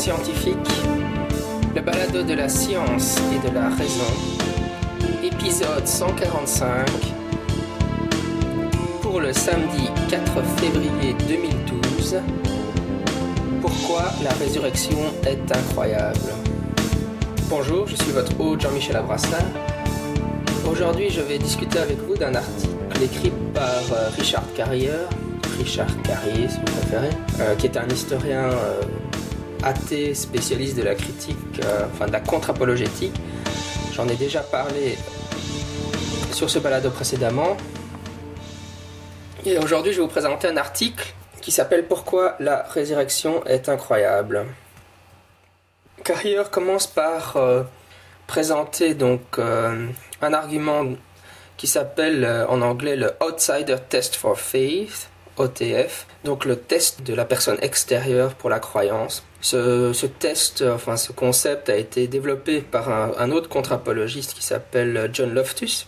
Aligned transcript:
Scientifique, 0.00 0.56
le 1.74 1.82
balado 1.82 2.22
de 2.22 2.32
la 2.32 2.48
science 2.48 3.18
et 3.34 3.46
de 3.46 3.54
la 3.54 3.68
raison, 3.68 4.10
épisode 5.22 5.86
145, 5.86 6.88
pour 9.02 9.20
le 9.20 9.30
samedi 9.34 9.90
4 10.08 10.42
février 10.56 11.14
2012. 11.28 12.16
Pourquoi 13.60 14.04
la 14.24 14.30
résurrection 14.42 14.96
est 15.26 15.54
incroyable 15.54 16.32
Bonjour, 17.50 17.86
je 17.86 17.96
suis 17.96 18.12
votre 18.12 18.40
hôte 18.40 18.62
Jean-Michel 18.62 18.96
Abrassin. 18.96 19.44
Aujourd'hui, 20.66 21.10
je 21.10 21.20
vais 21.20 21.36
discuter 21.36 21.78
avec 21.78 21.98
vous 21.98 22.16
d'un 22.16 22.34
article 22.34 22.72
écrit 23.02 23.32
par 23.52 23.82
euh, 23.92 24.08
Richard 24.16 24.50
Carrier, 24.56 24.92
Richard 25.58 25.94
Carrier 26.04 26.48
si 26.48 26.56
vous 26.56 26.78
préférez, 26.78 27.10
euh, 27.40 27.54
qui 27.56 27.66
est 27.66 27.76
un 27.76 27.86
historien 27.88 28.44
euh, 28.44 28.80
athée 29.62 30.14
spécialiste 30.14 30.76
de 30.76 30.82
la 30.82 30.94
critique, 30.94 31.60
enfin 31.92 32.06
de 32.06 32.12
la 32.12 32.20
contre-apologétique. 32.20 33.14
J'en 33.92 34.08
ai 34.08 34.16
déjà 34.16 34.40
parlé 34.40 34.96
sur 36.32 36.48
ce 36.48 36.58
balado 36.58 36.90
précédemment. 36.90 37.56
Et 39.44 39.58
aujourd'hui, 39.58 39.92
je 39.92 39.98
vais 39.98 40.02
vous 40.02 40.08
présenter 40.08 40.48
un 40.48 40.56
article 40.56 41.12
qui 41.40 41.50
s'appelle 41.50 41.86
Pourquoi 41.86 42.36
la 42.40 42.62
résurrection 42.62 43.44
est 43.46 43.68
incroyable? 43.68 44.46
Carrier 46.04 46.42
commence 46.50 46.86
par 46.86 47.36
présenter 48.26 48.94
donc 48.94 49.38
un 49.38 50.32
argument 50.32 50.84
qui 51.56 51.66
s'appelle 51.66 52.46
en 52.48 52.62
anglais 52.62 52.96
le 52.96 53.12
Outsider 53.22 53.76
Test 53.88 54.16
for 54.16 54.38
Faith, 54.38 55.10
OTF, 55.36 56.06
donc 56.24 56.44
le 56.44 56.56
test 56.56 57.02
de 57.02 57.14
la 57.14 57.24
personne 57.24 57.58
extérieure 57.62 58.34
pour 58.34 58.50
la 58.50 58.60
croyance. 58.60 59.24
Ce, 59.40 60.06
test, 60.06 60.62
enfin 60.62 60.96
ce 60.96 61.12
concept 61.12 61.70
a 61.70 61.76
été 61.76 62.06
développé 62.08 62.60
par 62.60 62.90
un, 62.90 63.30
autre 63.30 63.48
contre-apologiste 63.48 64.34
qui 64.34 64.42
s'appelle 64.42 65.10
John 65.12 65.32
Loftus. 65.32 65.86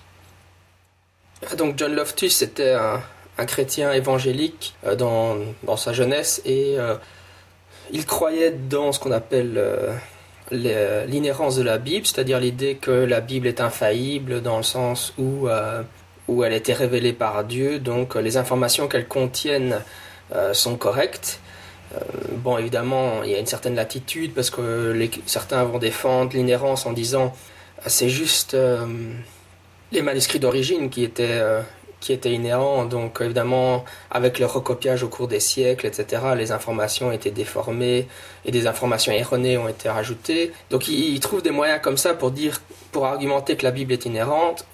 Donc 1.59 1.77
John 1.77 1.95
Loftus 1.95 2.41
était 2.43 2.73
un, 2.73 3.01
chrétien 3.47 3.93
évangélique 3.93 4.75
euh, 4.87 4.95
dans, 4.95 5.37
dans, 5.65 5.77
sa 5.77 5.93
jeunesse 5.93 6.41
et 6.45 6.77
euh, 6.79 6.95
il 7.91 8.07
croyait 8.07 8.53
dans 8.53 8.93
ce 8.93 9.01
qu'on 9.01 9.11
appelle 9.11 9.55
euh, 9.57 11.07
l'inhérence 11.07 11.57
de 11.57 11.63
la 11.63 11.79
Bible, 11.79 12.07
c'est-à-dire 12.07 12.39
l'idée 12.39 12.77
que 12.77 12.91
la 12.93 13.21
Bible 13.21 13.49
est 13.49 13.61
infaillible 13.61 14.43
dans 14.43 14.59
le 14.59 14.63
sens 14.63 15.13
où 15.19 15.49
où 16.29 16.45
elle 16.45 16.53
a 16.53 16.57
été 16.57 16.73
révélée 16.73 17.13
par 17.13 17.45
Dieu, 17.45 17.79
donc 17.79 18.15
les 18.15 18.37
informations 18.37 18.89
qu'elle 18.89 19.09
contiennent 19.09 19.81
euh, 20.35 20.55
sont 20.55 20.77
correctes. 20.77 21.41
Euh, 21.95 21.99
bon, 22.37 22.59
évidemment, 22.59 23.23
il 23.23 23.31
y 23.31 23.35
a 23.35 23.39
une 23.39 23.47
certaine 23.47 23.75
latitude 23.75 24.35
parce 24.35 24.51
que 24.51 25.09
certains 25.27 25.65
vont 25.65 25.79
défendre 25.79 26.33
l'inhérence 26.35 26.87
en 26.87 26.93
disant 26.93 27.35
euh, 27.79 27.83
c'est 27.87 28.09
juste 28.09 28.57
les 29.93 30.03
manuscrits 30.03 30.39
d'origine 30.41 30.89
qui 30.91 31.05
étaient 31.05 31.43
qui 32.03 32.13
étaient 32.13 32.33
inhérents. 32.33 32.85
Donc 32.85 33.19
évidemment, 33.21 33.85
avec 34.11 34.39
le 34.39 34.47
recopiage 34.47 35.03
au 35.03 35.09
cours 35.09 35.29
des 35.29 35.41
siècles, 35.41 35.87
etc., 35.87 36.23
les 36.37 36.53
informations 36.53 37.09
ont 37.09 37.13
été 37.13 37.31
déformées 37.31 38.09
et 38.45 38.51
des 38.51 38.67
informations 38.67 39.13
erronées 39.13 39.57
ont 39.57 39.69
été 39.69 39.89
rajoutées. 39.89 40.53
Donc 40.71 40.89
ils, 40.89 41.15
ils 41.15 41.21
trouvent 41.21 41.43
des 41.43 41.53
moyens 41.53 41.81
comme 41.81 41.97
ça 41.97 42.13
pour 42.13 42.33
dire, 42.33 42.61
pour 42.91 43.07
argumenter 43.07 43.57
que 43.57 43.65
la 43.65 43.71
Bible 43.71 43.93
est 43.93 44.05
inhérente 44.05 44.67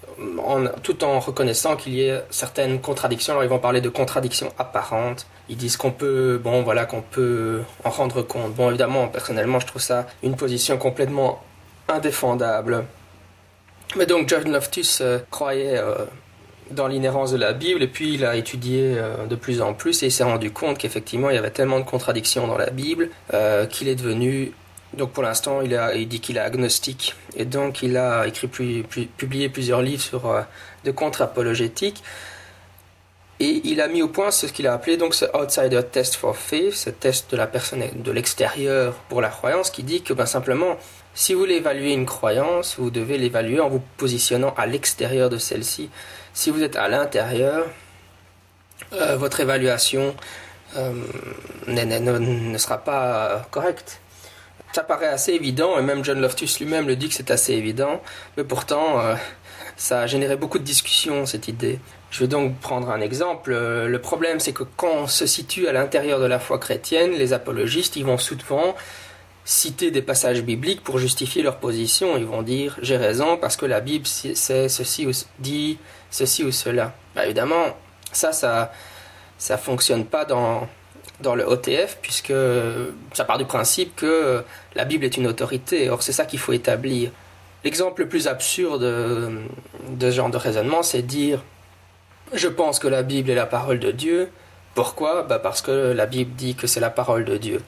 tout 0.82 1.04
en 1.04 1.20
reconnaissant 1.20 1.76
qu'il 1.76 1.94
y 1.94 2.02
ait 2.02 2.22
certaines 2.30 2.80
contradictions. 2.80 3.34
Alors 3.34 3.44
ils 3.44 3.50
vont 3.50 3.58
parler 3.58 3.80
de 3.80 3.88
contradictions 3.88 4.52
apparentes. 4.58 5.26
Ils 5.48 5.56
disent 5.56 5.76
qu'on 5.76 5.90
peut, 5.90 6.40
bon 6.42 6.62
voilà, 6.62 6.86
qu'on 6.86 7.02
peut 7.02 7.62
en 7.84 7.90
rendre 7.90 8.22
compte. 8.22 8.54
Bon 8.54 8.68
évidemment, 8.68 9.08
personnellement, 9.08 9.60
je 9.60 9.66
trouve 9.66 9.82
ça 9.82 10.06
une 10.22 10.36
position 10.36 10.76
complètement 10.76 11.42
indéfendable. 11.88 12.84
Mais 13.96 14.06
donc 14.06 14.28
John 14.28 14.50
Loftus 14.50 15.00
euh, 15.00 15.18
croyait 15.30 15.78
euh, 15.78 15.94
dans 16.70 16.88
l'inhérence 16.88 17.32
de 17.32 17.38
la 17.38 17.54
Bible 17.54 17.82
et 17.82 17.86
puis 17.86 18.14
il 18.14 18.24
a 18.24 18.36
étudié 18.36 18.94
euh, 18.96 19.26
de 19.26 19.34
plus 19.34 19.62
en 19.62 19.72
plus 19.72 20.02
et 20.02 20.06
il 20.06 20.12
s'est 20.12 20.24
rendu 20.24 20.50
compte 20.50 20.76
qu'effectivement 20.78 21.30
il 21.30 21.36
y 21.36 21.38
avait 21.38 21.50
tellement 21.50 21.80
de 21.80 21.84
contradictions 21.84 22.46
dans 22.46 22.58
la 22.58 22.70
Bible 22.70 23.08
qu'il 23.70 23.88
est 23.88 23.94
devenu 23.94 24.52
donc 24.94 25.12
pour 25.12 25.22
l'instant, 25.22 25.60
il, 25.60 25.78
il, 25.94 26.08
dit 26.08 26.20
qu'il 26.20 26.36
est 26.36 26.40
agnostique. 26.40 27.14
Et 27.36 27.44
donc 27.44 27.82
il 27.82 27.96
a 27.96 28.26
écrit 28.26 28.48
publié 28.48 29.48
plusieurs 29.48 29.82
livres 29.82 30.02
sur 30.02 30.26
euh, 30.26 30.42
de 30.84 30.90
contre-apologétique 30.90 32.02
et 33.40 33.60
il 33.64 33.80
a 33.80 33.86
mis 33.86 34.02
au 34.02 34.08
point 34.08 34.32
ce 34.32 34.46
qu'il 34.46 34.66
a 34.66 34.72
appelé 34.72 34.96
donc 34.96 35.14
ce 35.14 35.24
outsider 35.36 35.82
test 35.92 36.16
for 36.16 36.36
faith, 36.36 36.72
ce 36.72 36.90
test 36.90 37.30
de 37.30 37.36
la 37.36 37.46
personne 37.46 37.84
de 37.94 38.10
l'extérieur 38.10 38.94
pour 39.08 39.20
la 39.20 39.28
croyance, 39.28 39.70
qui 39.70 39.84
dit 39.84 40.02
que 40.02 40.12
ben, 40.12 40.26
simplement, 40.26 40.76
si 41.14 41.34
vous 41.34 41.40
voulez 41.40 41.54
évaluer 41.54 41.92
une 41.92 42.06
croyance, 42.06 42.76
vous 42.78 42.90
devez 42.90 43.16
l'évaluer 43.16 43.60
en 43.60 43.68
vous 43.68 43.82
positionnant 43.96 44.52
à 44.56 44.66
l'extérieur 44.66 45.30
de 45.30 45.38
celle-ci. 45.38 45.88
Si 46.34 46.50
vous 46.50 46.64
êtes 46.64 46.74
à 46.74 46.88
l'intérieur, 46.88 47.66
euh, 48.92 49.16
votre 49.16 49.38
évaluation 49.38 50.16
euh, 50.76 50.92
ne, 51.68 52.58
sera 52.58 52.78
pas 52.78 53.46
correcte 53.52 54.00
ça 54.72 54.82
paraît 54.82 55.06
assez 55.06 55.32
évident, 55.32 55.78
et 55.78 55.82
même 55.82 56.04
John 56.04 56.20
Loftus 56.20 56.60
lui-même 56.60 56.86
le 56.86 56.96
dit 56.96 57.08
que 57.08 57.14
c'est 57.14 57.30
assez 57.30 57.54
évident, 57.54 58.02
mais 58.36 58.44
pourtant, 58.44 59.00
euh, 59.00 59.14
ça 59.76 60.00
a 60.00 60.06
généré 60.06 60.36
beaucoup 60.36 60.58
de 60.58 60.64
discussions, 60.64 61.26
cette 61.26 61.48
idée. 61.48 61.78
Je 62.10 62.20
vais 62.20 62.28
donc 62.28 62.58
prendre 62.58 62.90
un 62.90 63.00
exemple. 63.00 63.52
Euh, 63.52 63.86
le 63.86 64.00
problème, 64.00 64.40
c'est 64.40 64.52
que 64.52 64.64
quand 64.76 64.92
on 64.92 65.06
se 65.06 65.26
situe 65.26 65.68
à 65.68 65.72
l'intérieur 65.72 66.20
de 66.20 66.26
la 66.26 66.38
foi 66.38 66.58
chrétienne, 66.58 67.12
les 67.12 67.32
apologistes, 67.32 67.96
ils 67.96 68.04
vont 68.04 68.18
souvent 68.18 68.74
citer 69.44 69.90
des 69.90 70.02
passages 70.02 70.42
bibliques 70.42 70.82
pour 70.82 70.98
justifier 70.98 71.42
leur 71.42 71.56
position. 71.56 72.16
Ils 72.18 72.26
vont 72.26 72.42
dire 72.42 72.76
j'ai 72.82 72.98
raison 72.98 73.38
parce 73.38 73.56
que 73.56 73.64
la 73.64 73.80
Bible 73.80 74.06
c'est 74.06 74.68
ceci 74.68 75.06
ou 75.06 75.12
dit 75.38 75.78
ceci 76.10 76.44
ou 76.44 76.52
cela. 76.52 76.94
Bah, 77.14 77.24
évidemment, 77.24 77.76
ça, 78.12 78.32
ça, 78.32 78.72
ça 79.38 79.56
fonctionne 79.56 80.04
pas 80.04 80.26
dans 80.26 80.68
dans 81.20 81.34
le 81.34 81.44
OTF, 81.44 81.98
puisque 82.00 82.32
ça 83.12 83.24
part 83.24 83.38
du 83.38 83.44
principe 83.44 83.96
que 83.96 84.44
la 84.74 84.84
Bible 84.84 85.04
est 85.04 85.16
une 85.16 85.26
autorité. 85.26 85.90
Or, 85.90 86.02
c'est 86.02 86.12
ça 86.12 86.24
qu'il 86.24 86.38
faut 86.38 86.52
établir. 86.52 87.10
L'exemple 87.64 88.02
le 88.02 88.08
plus 88.08 88.28
absurde 88.28 88.82
de 88.82 90.10
ce 90.10 90.14
genre 90.14 90.30
de 90.30 90.36
raisonnement, 90.36 90.82
c'est 90.82 91.02
dire 91.02 91.42
Je 92.32 92.48
pense 92.48 92.78
que 92.78 92.86
la 92.88 93.02
Bible 93.02 93.30
est 93.30 93.34
la 93.34 93.46
parole 93.46 93.80
de 93.80 93.90
Dieu. 93.90 94.30
Pourquoi? 94.74 95.22
Bah 95.22 95.40
Parce 95.40 95.60
que 95.60 95.92
la 95.92 96.06
Bible 96.06 96.34
dit 96.36 96.54
que 96.54 96.68
c'est 96.68 96.80
la 96.80 96.90
parole 96.90 97.24
de 97.24 97.36
Dieu. 97.36 97.62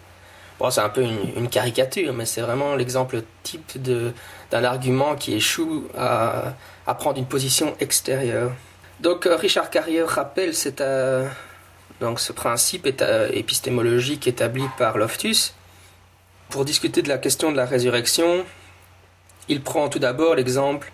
Bon, 0.61 0.71
c'est 0.71 0.83
un 0.83 0.91
peu 0.91 1.03
une, 1.03 1.49
caricature, 1.49 2.13
mais 2.13 2.27
c'est 2.27 2.43
vraiment 2.43 2.77
l'exemple 2.77 3.23
type 3.43 3.81
d'un 3.83 4.65
argument 4.65 5.17
qui 5.17 5.35
échoue 5.35 5.89
à, 5.97 6.55
prendre 6.99 7.19
une 7.19 7.27
position 7.27 7.75
extérieure. 7.81 8.53
Donc, 9.01 9.27
Richard 9.29 9.71
Carrier 9.71 10.03
rappelle 10.03 10.55
cette. 10.55 10.83
Euh, 10.83 11.27
donc 12.01 12.19
ce 12.19 12.33
principe 12.33 12.89
épistémologique 13.33 14.27
établi 14.27 14.65
par 14.79 14.99
Loftus. 14.99 15.55
Pour 16.49 16.65
discuter 16.65 17.03
de 17.03 17.09
la 17.09 17.19
question 17.19 17.53
de 17.53 17.57
la 17.57 17.67
résurrection, 17.67 18.45
il 19.49 19.61
prend 19.61 19.89
tout 19.89 19.99
d'abord 19.99 20.35
l'exemple 20.35 20.91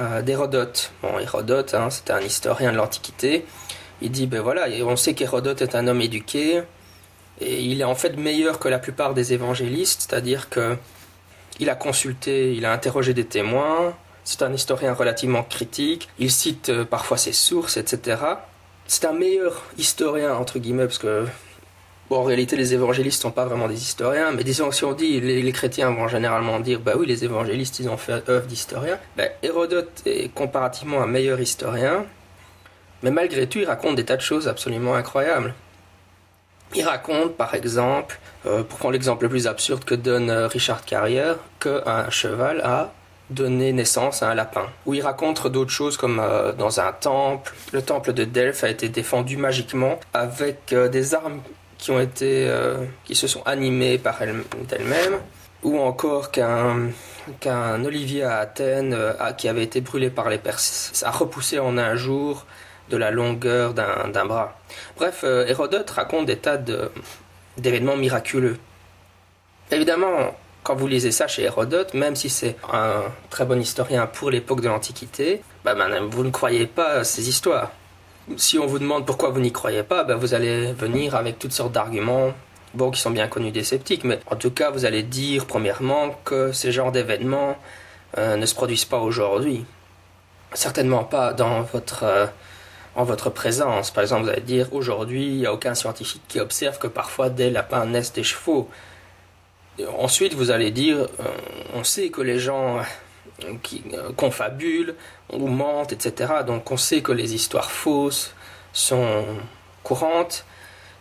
euh, 0.00 0.22
d'Hérodote. 0.22 0.92
Bon, 1.02 1.18
Hérodote, 1.18 1.74
hein, 1.74 1.90
c'était 1.90 2.12
un 2.12 2.20
historien 2.20 2.72
de 2.72 2.76
l'Antiquité. 2.76 3.44
Il 4.00 4.10
dit, 4.10 4.26
ben 4.26 4.40
voilà, 4.40 4.66
on 4.84 4.96
sait 4.96 5.14
qu'Hérodote 5.14 5.60
est 5.60 5.74
un 5.74 5.86
homme 5.86 6.00
éduqué, 6.00 6.62
et 7.40 7.60
il 7.60 7.82
est 7.82 7.84
en 7.84 7.94
fait 7.94 8.16
meilleur 8.16 8.58
que 8.58 8.68
la 8.68 8.78
plupart 8.78 9.12
des 9.12 9.34
évangélistes, 9.34 10.06
c'est-à-dire 10.08 10.48
que 10.48 10.76
il 11.58 11.68
a 11.68 11.74
consulté, 11.74 12.54
il 12.54 12.64
a 12.64 12.72
interrogé 12.72 13.12
des 13.12 13.26
témoins, 13.26 13.94
c'est 14.24 14.40
un 14.40 14.52
historien 14.54 14.94
relativement 14.94 15.42
critique, 15.42 16.08
il 16.18 16.30
cite 16.30 16.70
euh, 16.70 16.84
parfois 16.86 17.18
ses 17.18 17.32
sources, 17.32 17.76
etc 17.76 18.16
c'est 18.90 19.04
un 19.04 19.12
meilleur 19.12 19.62
historien, 19.78 20.34
entre 20.34 20.58
guillemets, 20.58 20.86
parce 20.86 20.98
que, 20.98 21.24
en 22.10 22.24
réalité, 22.24 22.56
les 22.56 22.74
évangélistes 22.74 23.22
sont 23.22 23.30
pas 23.30 23.44
vraiment 23.44 23.68
des 23.68 23.80
historiens, 23.80 24.32
mais 24.32 24.42
disons, 24.42 24.72
si 24.72 24.82
on 24.82 24.94
dit, 24.94 25.20
les, 25.20 25.52
chrétiens 25.52 25.92
vont 25.92 26.08
généralement 26.08 26.58
dire, 26.58 26.80
bah 26.80 26.94
oui, 26.98 27.06
les 27.06 27.24
évangélistes, 27.24 27.78
ils 27.78 27.88
ont 27.88 27.96
fait 27.96 28.28
œuvre 28.28 28.46
d'historien. 28.46 28.98
Ben, 29.16 29.30
Hérodote 29.44 30.02
est 30.06 30.34
comparativement 30.34 31.00
un 31.00 31.06
meilleur 31.06 31.40
historien, 31.40 32.04
mais 33.04 33.12
malgré 33.12 33.46
tout, 33.46 33.60
il 33.60 33.64
raconte 33.64 33.94
des 33.94 34.04
tas 34.04 34.16
de 34.16 34.22
choses 34.22 34.48
absolument 34.48 34.96
incroyables. 34.96 35.54
Il 36.74 36.82
raconte, 36.82 37.36
par 37.36 37.54
exemple, 37.54 38.18
euh, 38.44 38.64
pour 38.64 38.80
prendre 38.80 38.92
l'exemple 38.94 39.22
le 39.22 39.28
plus 39.28 39.46
absurde 39.46 39.84
que 39.84 39.94
donne 39.94 40.30
euh, 40.30 40.48
Richard 40.48 40.84
Carrier, 40.84 41.34
qu'un 41.60 42.10
cheval 42.10 42.60
a 42.62 42.92
donner 43.30 43.72
naissance 43.72 44.22
à 44.22 44.30
un 44.30 44.34
lapin. 44.34 44.66
Où 44.86 44.94
il 44.94 45.02
raconte 45.02 45.46
d'autres 45.46 45.70
choses 45.70 45.96
comme 45.96 46.20
euh, 46.20 46.52
dans 46.52 46.80
un 46.80 46.92
temple, 46.92 47.54
le 47.72 47.82
temple 47.82 48.12
de 48.12 48.24
Delphes 48.24 48.64
a 48.64 48.68
été 48.68 48.88
défendu 48.88 49.36
magiquement 49.36 49.98
avec 50.12 50.72
euh, 50.72 50.88
des 50.88 51.14
armes 51.14 51.40
qui 51.78 51.90
ont 51.92 52.00
été 52.00 52.46
euh, 52.48 52.84
qui 53.04 53.14
se 53.14 53.26
sont 53.26 53.42
animées 53.44 53.98
par 53.98 54.20
elles-mêmes 54.20 55.18
ou 55.62 55.78
encore 55.78 56.30
qu'un 56.30 56.90
qu'un 57.38 57.84
olivier 57.84 58.24
à 58.24 58.38
Athènes 58.38 58.96
qui 59.36 59.46
avait 59.46 59.62
été 59.62 59.80
brûlé 59.80 60.10
par 60.10 60.28
les 60.30 60.38
Perses 60.38 61.02
a 61.06 61.10
repoussé 61.10 61.58
en 61.58 61.78
un 61.78 61.94
jour 61.94 62.46
de 62.88 62.96
la 62.96 63.10
longueur 63.10 63.72
d'un 63.72 64.24
bras. 64.24 64.58
Bref, 64.96 65.22
Hérodote 65.22 65.90
raconte 65.90 66.26
des 66.26 66.38
tas 66.38 66.58
d'événements 67.56 67.96
miraculeux. 67.96 68.56
Évidemment, 69.70 70.34
quand 70.62 70.74
vous 70.74 70.86
lisez 70.86 71.10
ça 71.10 71.26
chez 71.26 71.42
Hérodote, 71.42 71.94
même 71.94 72.16
si 72.16 72.28
c'est 72.28 72.56
un 72.72 73.02
très 73.30 73.44
bon 73.44 73.60
historien 73.60 74.06
pour 74.06 74.30
l'époque 74.30 74.60
de 74.60 74.68
l'Antiquité, 74.68 75.42
bah, 75.64 75.74
vous 76.10 76.24
ne 76.24 76.30
croyez 76.30 76.66
pas 76.66 77.04
ces 77.04 77.28
histoires. 77.28 77.70
Si 78.36 78.58
on 78.58 78.66
vous 78.66 78.78
demande 78.78 79.06
pourquoi 79.06 79.30
vous 79.30 79.40
n'y 79.40 79.52
croyez 79.52 79.82
pas, 79.82 80.04
bah, 80.04 80.16
vous 80.16 80.34
allez 80.34 80.72
venir 80.72 81.14
avec 81.14 81.38
toutes 81.38 81.52
sortes 81.52 81.72
d'arguments, 81.72 82.32
bon, 82.74 82.90
qui 82.90 83.00
sont 83.00 83.10
bien 83.10 83.26
connus 83.26 83.52
des 83.52 83.64
sceptiques, 83.64 84.04
mais 84.04 84.20
en 84.26 84.36
tout 84.36 84.50
cas, 84.50 84.70
vous 84.70 84.84
allez 84.84 85.02
dire, 85.02 85.46
premièrement, 85.46 86.10
que 86.24 86.52
ces 86.52 86.72
genres 86.72 86.92
d'événements 86.92 87.56
euh, 88.18 88.36
ne 88.36 88.46
se 88.46 88.54
produisent 88.54 88.84
pas 88.84 88.98
aujourd'hui. 88.98 89.64
Certainement 90.52 91.04
pas 91.04 91.32
dans 91.32 91.62
votre, 91.62 92.04
euh, 92.04 92.26
en 92.96 93.04
votre 93.04 93.30
présence. 93.30 93.90
Par 93.90 94.02
exemple, 94.02 94.24
vous 94.24 94.30
allez 94.30 94.40
dire, 94.42 94.68
aujourd'hui, 94.72 95.26
il 95.26 95.38
n'y 95.38 95.46
a 95.46 95.52
aucun 95.52 95.74
scientifique 95.74 96.22
qui 96.28 96.40
observe 96.40 96.78
que 96.78 96.86
parfois 96.86 97.30
des 97.30 97.50
lapins 97.50 97.86
naissent 97.86 98.12
des 98.12 98.24
chevaux. 98.24 98.68
Ensuite, 99.98 100.34
vous 100.34 100.50
allez 100.50 100.70
dire, 100.70 101.08
euh, 101.20 101.24
on 101.74 101.84
sait 101.84 102.10
que 102.10 102.20
les 102.20 102.38
gens 102.38 102.82
qui 103.62 103.82
confabulent 104.16 104.94
ou 105.32 105.46
mentent, 105.46 105.92
etc. 105.92 106.32
Donc 106.46 106.70
on 106.70 106.76
sait 106.76 107.00
que 107.00 107.12
les 107.12 107.34
histoires 107.34 107.70
fausses 107.70 108.34
sont 108.72 109.24
courantes 109.82 110.44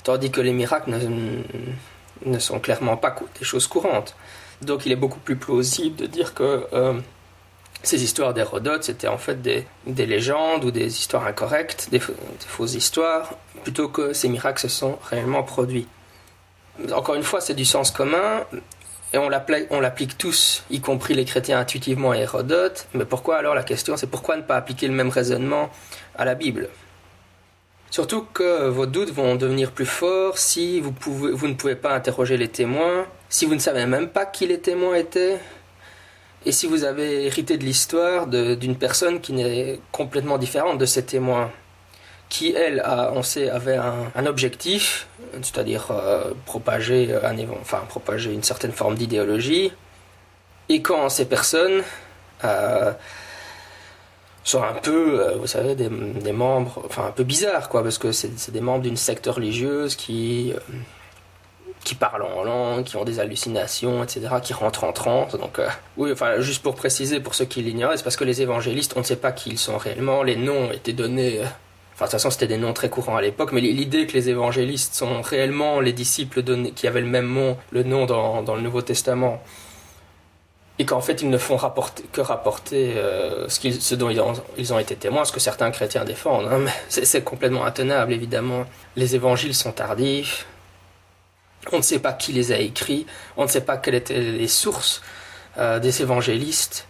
tandis 0.04 0.32
que 0.32 0.42
les 0.42 0.54
miracles 0.54 0.92
ne, 2.26 2.40
sont 2.40 2.60
clairement 2.60 2.98
pas 2.98 3.16
des 3.38 3.46
choses 3.46 3.68
courantes. 3.68 4.16
Donc 4.62 4.86
il 4.86 4.92
est 4.92 4.98
beaucoup 4.98 5.20
plus 5.20 5.36
plausible 5.36 5.96
de 5.96 6.06
dire 6.06 6.34
que 6.34 6.66
euh, 6.74 7.00
ces 7.84 8.04
histoires 8.04 8.34
d'Hérodote, 8.34 8.84
c'était 8.84 9.08
en 9.08 9.18
fait 9.18 9.42
des, 9.42 9.66
légendes 9.86 10.66
ou 10.66 10.72
des 10.72 10.88
histoires 10.88 11.26
incorrectes, 11.28 11.90
des, 11.92 12.00
fausses 12.00 12.74
histoires, 12.74 13.34
plutôt 13.64 13.88
que 13.88 14.14
ces 14.14 14.30
miracles 14.30 14.62
se 14.62 14.68
sont 14.68 14.98
réellement 15.10 15.44
produits. 15.44 15.88
Encore 16.94 17.16
une 17.16 17.24
fois, 17.24 17.42
c'est 17.42 17.54
du 17.54 17.66
sens 17.66 17.92
commun, 17.92 18.46
et 19.12 19.18
on 19.18 19.30
l'applique 19.30 20.18
tous, 20.18 20.64
y 20.70 20.82
compris 20.82 21.14
les 21.14 21.26
chrétiens 21.26 21.60
intuitivement 21.60 22.12
à 22.12 22.18
Hérodote, 22.18 22.88
mais 22.94 23.06
pourquoi 23.06 23.38
alors 23.38 23.56
la 23.56 23.64
question, 23.64 23.98
c'est 23.98 24.08
pourquoi 24.08 24.38
ne 24.38 24.44
pas 24.44 24.56
appliquer 24.56 24.88
le 24.88 24.94
même 24.94 25.10
raisonnement 25.10 25.70
à 26.16 26.26
la 26.26 26.36
Bible? 26.36 26.70
Surtout 27.90 28.24
que 28.34 28.68
vos 28.68 28.86
doutes 28.86 29.12
vont 29.12 29.36
devenir 29.36 29.72
plus 29.72 29.88
forts 29.88 30.38
si 30.38 30.80
vous, 30.80 30.92
pouvez, 30.92 31.32
vous 31.32 31.48
ne 31.48 31.56
pouvez 31.56 31.76
pas 31.76 31.92
interroger 31.92 32.38
les 32.38 32.48
témoins, 32.48 33.08
si 33.30 33.46
vous 33.46 33.56
ne 33.56 33.60
savez 33.60 33.88
même 33.88 34.10
pas 34.10 34.28
qui 34.28 34.46
les 34.46 34.60
témoins 34.60 34.94
étaient, 34.94 35.40
et 36.46 36.52
si 36.52 36.68
vous 36.68 36.84
avez 36.84 37.26
hérité 37.26 37.58
de 37.58 37.64
l'histoire 37.64 38.28
d'une 38.28 38.78
personne 38.78 39.20
qui 39.20 39.34
n'est 39.34 39.80
complètement 39.92 40.38
différente 40.38 40.78
de 40.78 40.86
ces 40.86 41.04
témoins, 41.04 41.52
qui, 42.30 42.54
elle, 42.54 42.80
a, 42.82 43.12
on 43.14 43.24
sait, 43.24 43.50
avait 43.50 43.78
un, 44.16 44.26
objectif, 44.28 45.08
c'est-à-dire 45.42 45.88
euh, 45.92 46.32
propager, 46.46 47.14
un, 47.24 47.36
enfin, 47.60 47.84
propager 47.90 48.32
une 48.32 48.44
certaine 48.44 48.72
forme 48.72 48.96
d'idéologie, 48.96 49.72
et 50.70 50.82
quand 50.82 51.10
ces 51.10 51.26
personnes... 51.26 51.84
Euh, 52.46 52.94
sont 54.46 54.64
un 54.64 54.74
peu, 54.74 55.20
euh, 55.20 55.36
vous 55.36 55.46
savez, 55.48 55.76
des, 55.76 55.90
membres, 56.32 56.82
enfin 56.86 57.08
un 57.08 57.12
peu 57.12 57.24
bizarres, 57.24 57.70
quoi, 57.70 57.84
parce 57.84 57.98
que 58.00 58.12
c'est 58.12 58.52
des 58.52 58.62
membres 58.62 58.82
d'une 58.82 58.98
secte 58.98 59.28
religieuse 59.28 59.96
qui, 59.96 60.54
qui 61.84 61.94
parlent 61.94 62.24
en 62.24 62.44
langue, 62.44 62.84
qui 62.84 62.96
ont 62.96 63.04
des 63.04 63.20
hallucinations, 63.20 64.04
etc., 64.04 64.28
qui 64.42 64.54
rentrent 64.54 64.86
en 64.86 64.94
transe. 64.94 65.34
Donc, 65.34 65.60
oui, 65.98 66.12
enfin, 66.12 66.40
juste 66.40 66.64
pour 66.64 66.74
préciser, 66.74 67.20
pour 67.20 67.36
ceux 67.36 67.46
qui 67.46 67.62
l'ignoraient, 67.62 67.98
c'est 67.98 68.04
parce 68.04 68.18
que 68.18 68.24
les 68.24 68.42
évangélistes, 68.42 68.94
on 68.96 69.00
ne 69.00 69.06
sait 69.06 69.18
pas 69.18 69.34
qui 69.34 69.52
ils 69.52 69.60
sont 69.60 69.78
réellement, 69.78 70.24
les 70.24 70.38
noms 70.38 70.72
étaient 70.72 70.94
donnés. 70.94 71.42
Enfin, 72.00 72.06
de 72.06 72.12
toute 72.12 72.22
façon, 72.22 72.32
c'était 72.32 72.48
des 72.48 72.58
noms 72.58 72.72
très 72.72 72.90
courants 72.90 73.18
à 73.18 73.22
l'époque, 73.22 73.52
mais 73.52 73.60
l'idée 73.60 74.08
que 74.08 74.14
les 74.14 74.30
évangélistes 74.30 74.94
sont 74.94 75.22
réellement 75.22 75.82
les 75.82 75.92
disciples 75.92 76.42
qui 76.74 76.88
avaient 76.88 77.02
le 77.02 77.08
même 77.08 77.28
nom, 77.28 77.58
le 77.72 77.84
nom 77.84 78.06
dans, 78.06 78.56
le 78.56 78.62
Nouveau 78.62 78.82
Testament, 78.82 79.44
et 80.78 80.86
qu'en 80.86 81.02
fait 81.02 81.22
ils 81.22 81.30
ne 81.30 81.38
font 81.38 81.60
que 82.14 82.22
rapporter 82.22 82.94
euh, 82.96 83.50
ce, 83.50 83.96
dont 83.96 84.10
ils 84.10 84.72
ont, 84.72 84.80
été 84.80 84.96
témoins, 84.96 85.26
ce 85.26 85.34
que 85.34 85.42
certains 85.42 85.72
chrétiens 85.72 86.06
défendent. 86.06 86.46
Hein, 86.46 86.72
c'est 86.88 87.22
complètement 87.26 87.66
intenable, 87.66 88.14
évidemment. 88.14 88.64
Les 88.96 89.16
évangiles 89.16 89.54
sont 89.54 89.74
tardifs, 89.74 90.46
on 91.74 91.80
ne 91.80 91.82
sait 91.82 92.00
pas 92.00 92.14
qui 92.14 92.32
les 92.32 92.54
a 92.54 92.60
écrits, 92.60 93.08
on 93.36 93.44
ne 93.44 93.50
sait 93.50 93.66
pas 93.66 93.76
quelles 93.76 93.96
étaient 93.96 94.22
les 94.22 94.48
sources 94.48 95.02
euh, 95.58 95.80
des 95.80 96.02
évangélistes. 96.02 96.88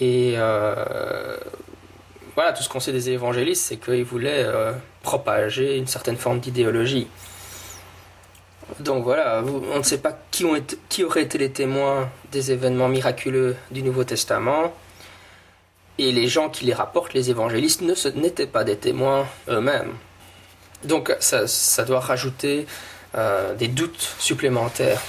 Et 0.00 0.32
euh, 0.38 1.36
voilà, 2.34 2.52
tout 2.52 2.62
ce 2.62 2.68
qu'on 2.68 2.80
sait 2.80 2.92
des 2.92 3.10
évangélistes, 3.10 3.64
c'est 3.64 3.76
qu'ils 3.76 4.04
voulaient 4.04 4.46
propager 5.02 5.76
une 5.76 5.86
certaine 5.86 6.16
forme 6.16 6.40
d'idéologie. 6.40 7.08
Donc 8.78 9.04
voilà, 9.04 9.42
on 9.42 9.78
ne 9.78 9.82
sait 9.82 9.98
pas 9.98 10.16
qui, 10.30 10.44
ont 10.44 10.54
été, 10.54 11.04
auraient 11.04 11.22
été 11.22 11.38
les 11.38 11.50
témoins 11.50 12.08
des 12.30 12.52
événements 12.52 12.88
miraculeux 12.88 13.56
du 13.70 13.82
Nouveau 13.82 14.04
Testament. 14.04 14.72
Et 15.98 16.12
les 16.12 16.28
gens 16.28 16.48
qui 16.48 16.64
les 16.64 16.72
rapportent, 16.72 17.12
les 17.12 17.30
évangélistes, 17.30 17.82
n'étaient 18.14 18.46
pas 18.46 18.64
des 18.64 18.76
témoins 18.76 19.26
eux-mêmes. 19.48 19.92
Donc 20.84 21.14
ça, 21.20 21.84
doit 21.84 22.00
rajouter 22.00 22.66
euh, 23.16 23.54
des 23.54 23.68
doutes 23.68 24.14
supplémentaires. 24.18 25.02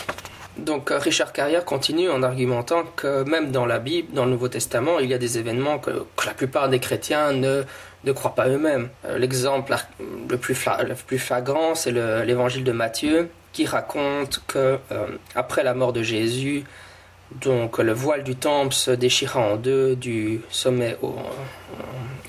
Donc 0.57 0.89
Richard 0.89 1.33
Carrière 1.33 1.63
continue 1.63 2.09
en 2.09 2.24
argumentant 2.24 2.83
que 2.95 3.24
même 3.24 3.51
dans 3.51 3.65
la 3.65 3.80
Bible, 3.80 4.13
dans 4.13 4.25
le 4.25 4.31
Nouveau 4.31 4.50
Testament, 4.50 5.00
il 5.00 5.09
y 5.09 5.13
a 5.13 5.18
des 5.18 5.38
événements 5.38 5.80
que, 5.80 5.92
la 6.25 6.33
plupart 6.33 6.69
des 6.69 6.80
chrétiens 6.80 7.31
ne, 7.31 7.63
ne 8.03 8.12
croient 8.12 8.36
pas 8.36 8.48
eux-mêmes. 8.48 8.89
Euh, 9.06 9.18
l'exemple 9.18 9.75
le 10.30 10.38
plus, 10.38 10.57
le 10.88 10.95
plus 10.95 11.19
flagrant, 11.19 11.74
c'est 11.75 11.92
l'évangile 11.92 12.63
de 12.63 12.71
Matthieu, 12.71 13.30
qui 13.53 13.65
raconte 13.65 14.42
que 14.48 14.77
euh, 14.92 15.07
après 15.36 15.63
la 15.63 15.74
mort 15.74 15.94
de 15.94 16.03
Jésus, 16.03 16.63
donc 17.39 17.77
le 17.80 17.94
voile 17.94 18.24
du 18.24 18.36
temple 18.36 18.74
se 18.74 18.92
déchira 18.92 19.39
en 19.39 19.56
deux 19.56 19.95
du 19.95 20.42
sommet 20.50 20.98
au, 21.01 21.15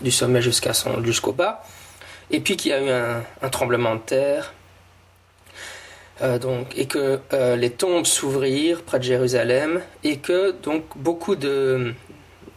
du 0.01 0.11
sommet 0.11 0.43
jusqu'à 0.43 0.75
son 0.75 1.03
jusqu'au 1.03 1.33
bas, 1.33 1.63
et 2.31 2.41
puis 2.41 2.57
qu'il 2.57 2.71
y 2.71 2.75
a 2.75 2.81
eu 2.81 2.91
un, 2.91 3.49
tremblement 3.49 3.97
de 3.97 4.01
terre. 4.01 4.55
Euh, 6.23 6.39
donc, 6.39 6.77
et 6.77 6.87
que 6.87 7.19
euh, 7.33 7.57
les 7.57 7.71
tombes 7.71 8.07
s'ouvrirent 8.07 8.83
près 8.83 8.99
de 8.99 9.05
Jérusalem 9.05 9.81
et 10.05 10.19
que 10.19 10.53
donc 10.53 10.85
beaucoup 10.95 11.35
de, 11.35 11.95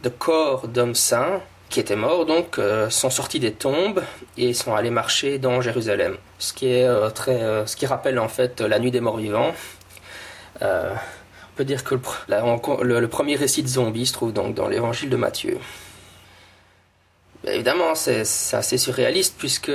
de 0.04 0.10
corps 0.10 0.68
d'hommes 0.68 0.94
saints 0.94 1.42
qui 1.70 1.80
étaient 1.80 1.96
morts 1.96 2.28
donc 2.28 2.60
euh, 2.60 2.92
sont 2.92 3.10
sortis 3.10 3.40
des 3.40 3.54
tombes 3.54 4.04
et 4.38 4.54
sont 4.54 4.76
allés 4.76 4.92
marcher 4.92 5.40
dans 5.40 5.62
Jérusalem. 5.62 6.18
Ce 6.38 6.54
qui 6.54 6.68
est 6.68 6.88
très, 7.16 7.66
ce 7.66 7.76
qui 7.76 7.88
rappelle 7.88 8.20
en 8.20 8.28
fait 8.28 8.62
la 8.62 8.78
nuit 8.78 8.92
des 8.92 9.02
morts 9.02 9.18
vivants. 9.18 9.54
on 10.62 11.56
peut 11.56 11.66
dire 11.66 11.84
que 11.84 11.96
le, 11.96 13.00
le, 13.00 13.08
premier 13.08 13.36
récit 13.36 13.64
de 13.64 13.68
zombies 13.68 14.06
se 14.06 14.14
trouve 14.14 14.32
donc 14.32 14.54
dans 14.54 14.68
l'évangile 14.68 15.10
de 15.10 15.16
Matthieu. 15.16 15.58
évidemment, 17.48 17.96
c'est 17.96 18.22
assez 18.54 18.78
surréaliste 18.78 19.36
puisque 19.40 19.72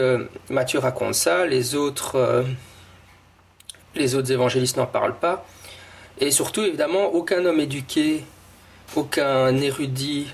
Matthieu 0.49 0.79
raconte 0.79 1.15
ça, 1.15 1.45
les 1.45 1.75
autres, 1.75 2.45
les 4.01 4.15
autres 4.15 4.33
évangélistes 4.33 4.77
n'en 4.77 4.87
parlent 4.87 5.19
pas. 5.19 5.45
Et 6.19 6.31
surtout, 6.31 6.63
évidemment, 6.63 7.07
aucun 7.15 7.45
homme 7.45 7.61
éduqué, 7.61 8.25
aucun 8.97 9.57
érudit 9.57 10.27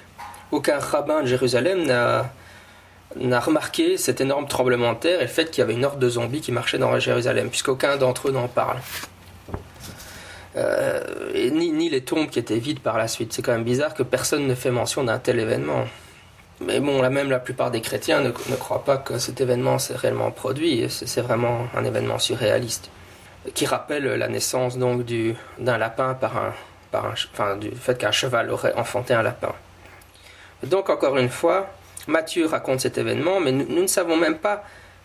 aucun 0.52 0.78
rabbin 0.78 1.22
de 1.22 1.26
Jérusalem 1.26 1.84
n'a 3.16 3.40
remarqué 3.40 3.96
cet 3.96 4.20
énorme 4.20 4.46
tremblement 4.46 4.92
de 4.92 4.98
terre 4.98 5.20
et 5.20 5.24
le 5.24 5.28
fait 5.28 5.50
qu'il 5.50 5.60
y 5.60 5.62
avait 5.62 5.74
une 5.74 5.84
horde 5.84 5.98
de 5.98 6.08
zombies 6.08 6.40
qui 6.40 6.52
marchait 6.52 6.78
dans 6.78 6.98
Jérusalem, 6.98 7.48
puisqu'aucun 7.48 7.96
d'entre 7.96 8.28
eux 8.28 8.32
n'en 8.32 8.48
parle. 8.48 8.78
Euh, 10.56 11.00
ni, 11.50 11.90
les 11.90 12.00
tombes 12.00 12.30
qui 12.30 12.38
étaient 12.38 12.58
vides 12.58 12.80
par 12.80 12.96
la 12.96 13.08
suite. 13.08 13.32
C'est 13.32 13.42
quand 13.42 13.52
même 13.52 13.64
bizarre 13.64 13.92
que 13.92 14.02
personne 14.02 14.46
ne 14.46 14.54
fait 14.54 14.70
mention 14.70 15.04
d'un 15.04 15.18
tel 15.18 15.38
événement. 15.38 15.84
Mais 16.60 16.80
bon, 16.80 17.02
là 17.02 17.10
même 17.10 17.28
la 17.28 17.38
plupart 17.38 17.70
des 17.70 17.82
chrétiens 17.82 18.20
ne, 18.20 18.30
croient 18.30 18.84
pas 18.84 18.96
que 18.96 19.18
cet 19.18 19.42
événement 19.42 19.78
s'est 19.78 19.96
réellement 19.96 20.30
produit. 20.30 20.86
C'est 20.88 21.20
vraiment 21.20 21.66
un 21.76 21.84
événement 21.84 22.18
surréaliste 22.18 22.90
qui 23.54 23.66
rappelle 23.66 24.04
la 24.04 24.28
naissance 24.28 24.78
donc 24.78 25.04
d'un 25.58 25.78
lapin 25.78 26.14
par 26.14 26.36
un, 26.36 26.54
par 26.90 27.06
un, 27.06 27.14
enfin, 27.32 27.56
du 27.56 27.70
fait 27.70 27.98
qu'un 27.98 28.12
cheval 28.12 28.50
aurait 28.50 28.74
enfanté 28.74 29.14
un 29.14 29.22
lapin. 29.22 29.52
Donc 30.62 30.90
encore 30.90 31.16
une 31.16 31.28
fois, 31.28 31.70
Matthieu 32.06 32.46
raconte 32.46 32.80
cet 32.80 32.98
événement, 32.98 33.40
mais 33.40 33.52
nous, 33.52 33.82
ne 33.82 33.86
savons 33.86 34.16
même 34.16 34.38
pas 34.38 34.64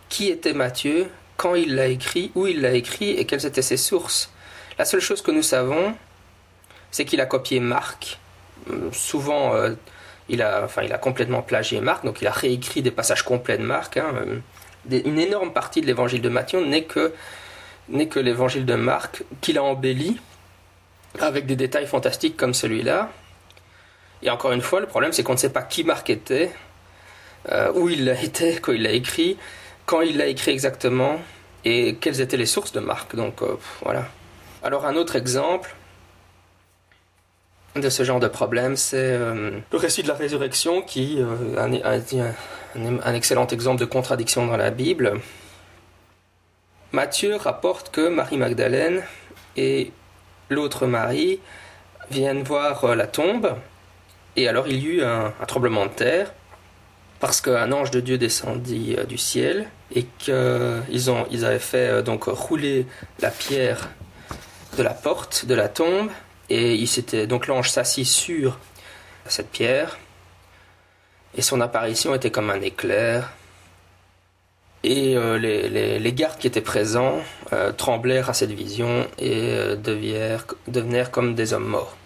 qui 0.09 0.29
était 0.29 0.53
Matthieu, 0.53 1.09
quand 1.37 1.55
il 1.55 1.75
l'a 1.75 1.87
écrit, 1.87 2.31
où 2.35 2.47
il 2.47 2.61
l'a 2.61 2.73
écrit 2.73 3.11
et 3.11 3.25
quelles 3.25 3.45
étaient 3.45 3.61
ses 3.61 3.77
sources. 3.77 4.31
La 4.77 4.85
seule 4.85 4.99
chose 4.99 5.21
que 5.21 5.31
nous 5.31 5.41
savons, 5.41 5.95
c'est 6.91 7.05
qu'il 7.05 7.21
a 7.21 7.25
copié 7.25 7.59
Marc. 7.59 8.19
Souvent, 8.91 9.55
euh, 9.55 9.71
il, 10.29 10.41
a, 10.41 10.63
enfin, 10.63 10.83
il 10.83 10.93
a 10.93 10.97
complètement 10.97 11.41
plagié 11.41 11.81
Marc, 11.81 12.05
donc 12.05 12.21
il 12.21 12.27
a 12.27 12.31
réécrit 12.31 12.81
des 12.81 12.91
passages 12.91 13.23
complets 13.23 13.57
de 13.57 13.63
Marc. 13.63 13.97
Hein. 13.97 14.13
Hum, 14.21 14.41
une 14.89 15.19
énorme 15.19 15.53
partie 15.53 15.81
de 15.81 15.85
l'évangile 15.85 16.21
de 16.21 16.29
Matthieu 16.29 16.63
n'est 16.65 16.83
que, 16.83 17.13
n'est 17.89 18.07
que 18.07 18.19
l'évangile 18.19 18.65
de 18.65 18.75
Marc 18.75 19.23
qu'il 19.41 19.57
a 19.57 19.63
embelli 19.63 20.19
avec 21.19 21.45
des 21.45 21.55
détails 21.55 21.87
fantastiques 21.87 22.37
comme 22.37 22.53
celui-là. 22.53 23.09
Et 24.23 24.29
encore 24.29 24.51
une 24.51 24.61
fois, 24.61 24.79
le 24.79 24.85
problème, 24.85 25.11
c'est 25.11 25.23
qu'on 25.23 25.33
ne 25.33 25.37
sait 25.37 25.51
pas 25.51 25.63
qui 25.63 25.83
Marc 25.83 26.09
était, 26.09 26.51
euh, 27.51 27.71
où 27.73 27.89
il 27.89 28.05
l'a 28.05 28.21
été, 28.21 28.55
quand 28.55 28.71
il 28.71 28.83
l'a 28.83 28.91
écrit, 28.91 29.37
quand 29.85 30.01
il 30.01 30.17
l'a 30.17 30.27
écrit 30.27 30.51
exactement, 30.51 31.19
et 31.65 31.95
quelles 31.95 32.21
étaient 32.21 32.37
les 32.37 32.45
sources 32.45 32.71
de 32.71 32.79
Marc. 32.79 33.15
Donc 33.15 33.41
euh, 33.41 33.57
voilà. 33.83 34.07
Alors 34.63 34.85
un 34.85 34.95
autre 34.95 35.15
exemple, 35.15 35.75
de 37.75 37.89
ce 37.89 38.03
genre 38.03 38.19
de 38.19 38.27
problème, 38.27 38.75
c'est 38.75 39.17
le 39.17 39.77
récit 39.77 40.03
de 40.03 40.07
la 40.09 40.13
résurrection 40.13 40.81
qui 40.81 41.19
est 41.19 41.57
un, 41.57 43.13
excellent 43.13 43.47
exemple 43.47 43.79
de 43.79 43.85
contradiction 43.85 44.45
dans 44.45 44.57
la 44.57 44.71
Bible. 44.71 45.19
Matthieu 46.91 47.35
rapporte 47.35 47.91
que 47.91 48.09
Marie 48.09 48.37
Magdalène 48.37 49.03
et 49.55 49.91
l'autre 50.49 50.87
Marie 50.87 51.39
viennent 52.09 52.43
voir 52.43 52.95
la 52.95 53.07
tombe, 53.07 53.55
et 54.35 54.47
alors 54.47 54.67
il 54.67 54.83
y 54.83 54.87
eut 54.87 55.03
un 55.03 55.31
tremblement 55.47 55.85
de 55.85 55.91
terre, 55.91 56.33
parce 57.21 57.39
qu'un 57.39 57.71
ange 57.71 57.91
de 57.91 57.99
Dieu 58.01 58.17
descendit 58.17 58.95
euh, 58.97 59.05
du 59.05 59.17
ciel 59.17 59.67
et 59.93 60.05
qu'ils 60.17 61.45
avaient 61.45 61.59
fait 61.59 61.87
euh, 61.87 62.01
donc 62.01 62.23
rouler 62.25 62.87
la 63.19 63.29
pierre 63.29 63.89
de 64.75 64.83
la 64.83 64.93
porte 64.93 65.45
de 65.45 65.53
la 65.53 65.69
tombe 65.69 66.09
et 66.49 66.73
il 66.73 66.87
s'était 66.87 67.27
donc 67.27 67.47
l'ange 67.47 67.69
s'assit 67.69 68.07
sur 68.07 68.57
cette 69.27 69.51
pierre 69.51 69.99
et 71.35 71.41
son 71.43 71.61
apparition 71.61 72.15
était 72.15 72.31
comme 72.31 72.49
un 72.49 72.61
éclair 72.61 73.31
et 74.83 75.15
euh, 75.15 75.37
les, 75.37 76.13
gardes 76.13 76.37
qui 76.37 76.47
étaient 76.47 76.61
présents 76.61 77.19
tremblèrent 77.77 78.29
à 78.29 78.33
cette 78.33 78.51
vision 78.51 79.07
et 79.19 79.75
devinrent 79.77 81.11
comme 81.11 81.35
des 81.35 81.53
hommes 81.53 81.67
morts. 81.67 81.97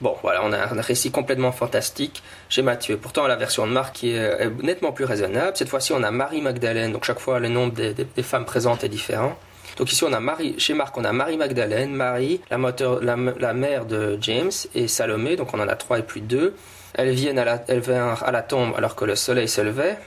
Bon, 0.00 0.16
voilà, 0.22 0.40
on 0.44 0.52
a 0.52 0.58
un 0.58 0.80
récit 0.80 1.10
complètement 1.10 1.52
fantastique 1.52 2.22
chez 2.48 2.62
Matthieu. 2.62 2.96
Pourtant, 2.96 3.26
la 3.26 3.36
version 3.36 3.66
de 3.66 3.72
Marc 3.72 4.02
est, 4.04 4.50
nettement 4.62 4.92
plus 4.92 5.04
raisonnable. 5.04 5.52
Cette 5.54 5.68
fois-ci, 5.68 5.92
on 5.92 6.02
a 6.02 6.10
Marie 6.10 6.40
Magdalène, 6.40 6.92
donc 6.92 7.04
chaque 7.04 7.18
fois 7.18 7.38
le 7.38 7.48
nombre 7.48 7.74
des, 7.74 8.22
femmes 8.22 8.46
présentes 8.46 8.82
est 8.82 8.88
différent. 8.88 9.36
Donc 9.76 9.92
ici, 9.92 10.04
on 10.04 10.12
a 10.12 10.20
Marie, 10.20 10.54
chez 10.58 10.72
Marc, 10.72 10.96
on 10.96 11.04
a 11.04 11.12
Marie 11.12 11.36
Magdalène, 11.36 11.92
Marie, 11.92 12.40
la, 12.50 12.58
la, 12.58 13.54
mère 13.54 13.84
de 13.84 14.18
James, 14.20 14.50
et 14.74 14.88
Salomé, 14.88 15.36
donc 15.36 15.52
on 15.52 15.60
en 15.60 15.68
a 15.68 15.76
trois 15.76 15.98
et 15.98 16.02
plus 16.02 16.20
deux. 16.22 16.54
Elles 16.94 17.10
viennent 17.10 17.38
à 17.38 17.44
la, 17.44 17.62
elles 17.68 17.82
à 17.90 18.30
la 18.32 18.42
tombe 18.42 18.74
alors 18.76 18.96
que 18.96 19.04
le 19.04 19.16
soleil 19.16 19.48
se 19.48 19.60
levait. 19.60 19.98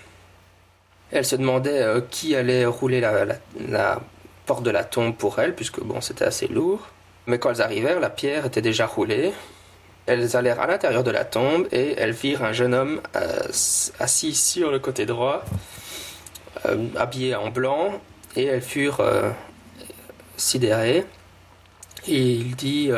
Elles 1.14 1.26
se 1.26 1.36
demandaient 1.36 1.84
euh, 1.84 2.02
qui 2.10 2.36
allait 2.36 2.66
rouler 2.66 3.00
la, 3.00 4.02
porte 4.48 4.64
de 4.64 4.72
la 4.72 4.84
tombe 4.84 5.16
pour 5.16 5.38
elles, 5.40 5.56
puisque 5.56 5.80
bon, 5.80 6.02
c'était 6.02 6.26
assez 6.26 6.48
lourd. 6.48 6.88
Mais 7.28 7.38
quand 7.38 7.52
elles 7.52 7.62
arrivèrent, 7.62 8.00
la 8.00 8.10
pierre 8.10 8.48
était 8.48 8.64
déjà 8.64 8.88
roulée. 8.88 9.32
Elles 10.08 10.36
allèrent 10.36 10.60
à 10.60 10.68
l'intérieur 10.68 11.04
de 11.04 11.12
la 11.12 11.24
tombe 11.24 11.68
et 11.72 11.94
elles 11.98 12.12
virent 12.12 12.44
un 12.44 12.52
jeune 12.52 12.74
homme 12.74 13.00
euh, 13.16 13.44
assis 14.00 14.34
sur 14.34 14.72
le 14.72 14.80
côté 14.80 15.06
droit, 15.06 15.46
euh, 16.66 16.88
habillé 16.98 17.36
en 17.36 17.52
blanc, 17.52 18.02
et 18.36 18.46
elles 18.46 18.64
furent 18.64 19.06
sidérées. 20.36 21.06
Et 22.08 22.20
il 22.20 22.56
dit 22.56 22.90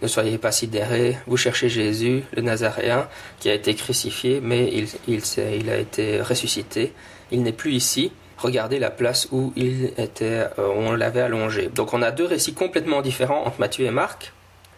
Ne 0.00 0.06
soyez 0.06 0.38
pas 0.38 0.52
sidérés, 0.52 1.18
vous 1.26 1.36
cherchez 1.36 1.68
Jésus, 1.68 2.22
le 2.32 2.42
Nazaréen, 2.42 3.08
qui 3.40 3.50
a 3.50 3.54
été 3.54 3.74
crucifié, 3.74 4.40
mais 4.40 4.72
il, 4.72 4.88
il 5.08 5.68
a 5.68 5.76
été 5.76 6.22
ressuscité. 6.22 6.94
Il 7.30 7.42
n'est 7.42 7.52
plus 7.52 7.72
ici. 7.72 8.12
Regardez 8.38 8.78
la 8.78 8.90
place 8.90 9.28
où 9.32 9.52
il 9.56 9.92
était, 9.96 10.46
on 10.58 10.92
l'avait 10.92 11.22
allongé. 11.22 11.68
Donc 11.68 11.94
on 11.94 12.02
a 12.02 12.10
deux 12.10 12.26
récits 12.26 12.54
complètement 12.54 13.00
différents 13.00 13.44
entre 13.46 13.58
Matthieu 13.60 13.86
et 13.86 13.90
Marc 13.90 14.32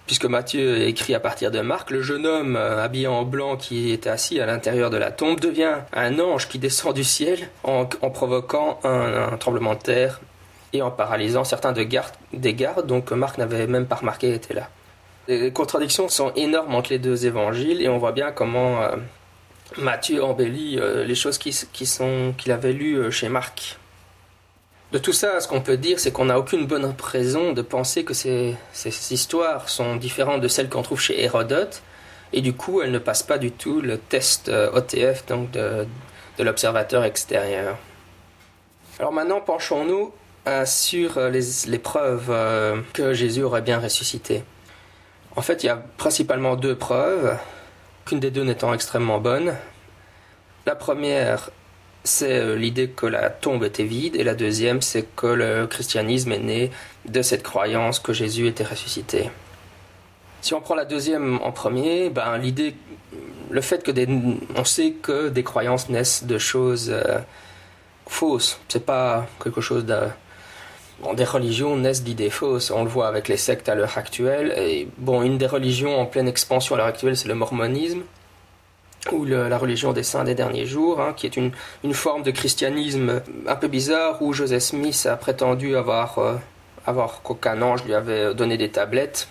puisque 0.09 0.25
Matthieu 0.25 0.88
écrit 0.88 1.14
à 1.14 1.21
partir 1.21 1.50
de 1.50 1.61
Marc, 1.61 1.90
le 1.90 2.00
jeune 2.00 2.26
homme 2.26 2.57
euh, 2.57 2.83
habillé 2.83 3.07
en 3.07 3.25
blanc 3.25 3.57
qui 3.57 3.93
était 3.93 4.09
assis 4.09 4.40
à 4.40 4.47
l'intérieur 4.47 4.88
de 4.88 4.97
la 4.97 5.12
tombe 5.12 5.38
devient 5.38 5.75
un 5.93 6.19
ange 6.19 6.49
qui 6.49 6.59
descend 6.59 6.95
du 6.95 7.05
ciel 7.05 7.50
en, 7.62 7.85
provoquant 7.85 8.81
un, 8.85 9.37
tremblement 9.37 9.75
de 9.75 9.81
terre 9.81 10.21
et 10.73 10.81
en 10.81 10.90
paralysant 10.90 11.45
certains 11.45 11.73
de 11.73 11.87
des 12.33 12.55
gardes, 12.55 12.87
donc 12.87 13.12
Marc 13.12 13.38
n'avait 13.38 13.67
même 13.67 13.87
pas 13.87 13.97
remarqué 13.97 14.33
était 14.35 14.55
là. 14.55 14.69
Les 15.28 15.52
contradictions 15.52 16.09
sont 16.09 16.33
énormes 16.37 16.75
entre 16.75 16.90
les 16.90 16.99
deux 16.99 17.26
évangiles 17.26 17.83
et 17.83 17.88
on 17.88 17.99
voit 17.99 18.12
bien 18.12 18.33
comment 18.33 18.81
euh, 18.81 18.97
Matthieu 19.77 20.25
embellit 20.25 20.79
euh, 20.79 21.05
les 21.05 21.15
choses 21.15 21.39
qui, 21.39 21.53
sont 21.53 22.35
qu'il 22.37 22.53
avait 22.53 22.73
lues 22.73 23.13
chez 23.13 23.29
Marc. 23.29 23.79
De 24.91 24.97
tout 24.97 25.13
ça, 25.13 25.39
ce 25.41 25.47
qu'on 25.47 25.61
peut 25.61 25.77
dire, 25.77 26.01
c'est 26.01 26.13
qu'on 26.13 26.25
n'a 26.27 26.39
aucune 26.39 26.67
bonne 26.67 26.95
raison 27.03 27.53
de 27.53 27.61
penser 27.61 28.05
que 28.05 28.15
ces, 28.15 28.57
histoires 29.11 29.69
sont 29.69 29.97
différentes 29.97 30.41
de 30.41 30.49
celles 30.49 30.71
qu'on 30.71 30.81
trouve 30.81 31.01
chez 31.01 31.23
Hérodote, 31.23 31.83
et 32.33 32.41
du 32.41 32.55
coup, 32.55 32.81
elles 32.81 32.91
ne 32.91 32.99
passent 32.99 33.23
pas 33.23 33.37
du 33.37 33.53
tout 33.53 33.83
le 33.83 33.99
test 33.99 34.49
euh, 34.49 34.71
OTF, 34.73 35.27
donc 35.27 35.51
de, 35.51 35.87
l'observateur 36.39 37.05
extérieur. 37.05 37.77
Alors 38.99 39.13
maintenant, 39.13 39.43
penchons-nous 39.43 40.13
euh, 40.47 40.65
sur 40.65 41.19
euh, 41.19 41.29
les, 41.29 41.79
preuves 41.79 42.33
que 42.95 43.13
Jésus 43.13 43.43
aurait 43.43 43.63
bien 43.63 43.81
ressuscité. 43.81 44.43
En 45.37 45.43
fait, 45.43 45.65
il 45.65 45.67
y 45.67 45.71
a 45.71 45.77
principalement 45.99 46.57
deux 46.57 46.75
preuves, 46.75 47.37
des 48.17 48.31
deux 48.31 48.45
n'étant 48.45 48.73
extrêmement 48.73 49.21
bonne. 49.21 49.55
La 50.67 50.75
première 50.75 51.50
c'est 52.05 52.38
euh, 52.38 52.57
l'idée 52.57 52.88
que 52.88 53.07
la 53.07 53.31
tombe 53.31 53.65
était 53.65 53.85
vide, 53.85 54.17
et 54.17 54.25
la 54.25 54.35
deuxième, 54.35 54.81
c'est 54.83 55.07
que 55.15 55.27
le 55.27 55.67
christianisme 55.67 56.33
est 56.33 56.38
né 56.38 56.71
de 57.07 57.23
cette 57.23 57.43
croyance 57.43 57.99
que 58.00 58.12
Jésus 58.12 58.47
était 58.47 58.65
ressuscité. 58.65 59.31
Si 60.41 60.55
on 60.55 60.61
prend 60.61 60.75
la 60.75 60.85
deuxième 60.85 61.38
en 61.43 61.53
premier, 61.53 62.11
ben, 62.11 62.38
l'idée, 62.38 62.75
le 63.50 63.61
fait 63.61 63.83
que 63.83 63.91
des, 63.91 64.09
on 64.57 64.65
sait 64.65 64.93
que 64.93 65.29
des 65.29 65.43
croyances 65.43 65.88
naissent 65.88 66.25
de 66.25 66.38
choses 66.38 66.91
euh, 66.91 67.19
fausses, 68.07 68.59
c'est 68.69 68.87
pas 68.87 69.27
quelque 69.43 69.61
chose 69.61 69.85
de, 69.85 69.99
bon, 71.02 71.14
des 71.14 71.25
religions 71.25 71.76
naissent 71.76 72.02
d'idées 72.02 72.31
fausses. 72.31 72.71
On 72.71 72.85
le 72.85 72.88
voit 72.88 73.09
avec 73.09 73.28
les 73.28 73.37
sectes 73.37 73.69
à 73.69 73.75
l'heure 73.75 73.97
actuelle. 73.97 74.55
Et 74.57 74.88
bon, 74.99 75.23
une 75.23 75.38
des 75.38 75.47
religions 75.47 76.00
en 76.00 76.07
pleine 76.07 76.28
expansion 76.28 76.75
à 76.75 76.78
l'heure 76.78 76.87
actuelle, 76.87 77.17
c'est 77.17 77.28
le 77.28 77.35
mormonisme 77.35 78.02
ou 79.12 79.25
la 79.25 79.59
religion 79.59 79.93
des 79.93 80.02
saints 80.02 80.25
des 80.25 80.35
derniers 80.35 80.67
jours, 80.67 81.00
hein, 81.00 81.14
qui 81.17 81.26
est 81.26 81.37
une, 81.37 81.52
une, 81.85 81.95
forme 81.95 82.23
de 82.23 82.31
christianisme 82.31 83.23
un 83.47 83.57
peu 83.57 83.69
bizarre 83.69 84.21
où 84.21 84.33
Joseph 84.33 84.62
Smith 84.62 85.07
a 85.11 85.17
prétendu 85.17 85.76
avoir, 85.76 86.19
euh, 86.19 86.35
avoir 86.87 87.23
qu'aucun 87.23 87.62
ange 87.62 87.85
lui 87.85 87.95
avait 87.95 88.35
donné 88.35 88.57
des 88.57 88.69
tablettes. 88.69 89.28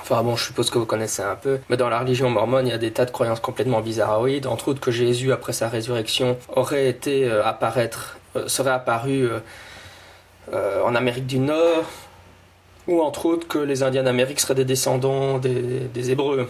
Enfin 0.00 0.22
bon, 0.22 0.36
je 0.36 0.44
suppose 0.44 0.70
que 0.70 0.78
vous 0.78 0.86
connaissez 0.86 1.22
un 1.22 1.36
peu. 1.36 1.58
Mais 1.68 1.76
dans 1.76 1.88
la 1.88 2.00
religion 2.00 2.28
mormone, 2.30 2.66
il 2.66 2.70
y 2.70 2.74
a 2.74 2.78
des 2.78 2.92
tas 2.92 3.04
de 3.04 3.10
croyances 3.10 3.40
complètement 3.40 3.80
bizarroïdes, 3.80 4.46
entre 4.46 4.68
autres 4.68 4.80
que 4.80 4.90
Jésus, 4.90 5.32
après 5.32 5.52
sa 5.52 5.68
résurrection, 5.68 6.36
aurait 6.54 6.88
été 6.88 7.24
euh, 7.24 7.44
apparaître, 7.44 8.18
euh, 8.36 8.48
serait 8.48 8.70
apparu 8.70 9.28
en 10.52 10.94
Amérique 10.94 11.26
du 11.26 11.38
Nord, 11.38 11.84
ou 12.86 13.02
entre 13.02 13.26
autres 13.26 13.48
que 13.48 13.58
les 13.58 13.82
Indiens 13.82 14.02
d'Amérique 14.02 14.40
seraient 14.40 14.54
des 14.54 14.64
descendants 14.64 15.38
des, 15.38 16.10
Hébreux. 16.10 16.48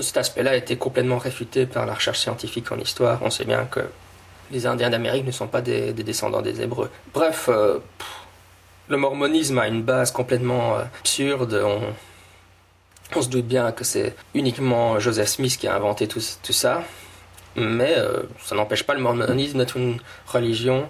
Cet 0.00 0.16
aspect-là 0.16 0.52
a 0.52 0.54
été 0.54 0.76
complètement 0.76 1.18
réfuté 1.18 1.66
par 1.66 1.86
la 1.86 1.94
recherche 1.94 2.18
scientifique 2.18 2.70
en 2.70 2.78
histoire. 2.78 3.18
On 3.22 3.30
sait 3.30 3.44
bien 3.44 3.64
que 3.64 3.80
les 4.50 4.66
Indiens 4.66 4.90
d'Amérique 4.90 5.26
ne 5.26 5.30
sont 5.32 5.48
pas 5.48 5.62
des, 5.62 5.92
descendants 5.92 6.42
des 6.42 6.60
Hébreux. 6.60 6.90
Bref, 7.14 7.48
euh, 7.48 7.78
le 8.88 8.96
mormonisme 8.96 9.58
a 9.58 9.66
une 9.66 9.82
base 9.82 10.10
complètement 10.12 10.76
euh, 10.76 10.82
absurde. 11.00 11.64
On, 13.14 13.22
se 13.22 13.28
doute 13.28 13.46
bien 13.46 13.72
que 13.72 13.84
c'est 13.84 14.14
uniquement 14.34 14.98
Joseph 14.98 15.28
Smith 15.28 15.56
qui 15.58 15.66
a 15.66 15.74
inventé 15.74 16.06
tout, 16.06 16.20
ça. 16.20 16.82
Mais 17.56 17.94
euh, 17.96 18.22
ça 18.44 18.54
n'empêche 18.54 18.82
pas 18.82 18.94
le 18.94 19.00
mormonisme 19.00 19.58
d'être 19.58 19.76
une 19.78 19.98
religion 20.26 20.88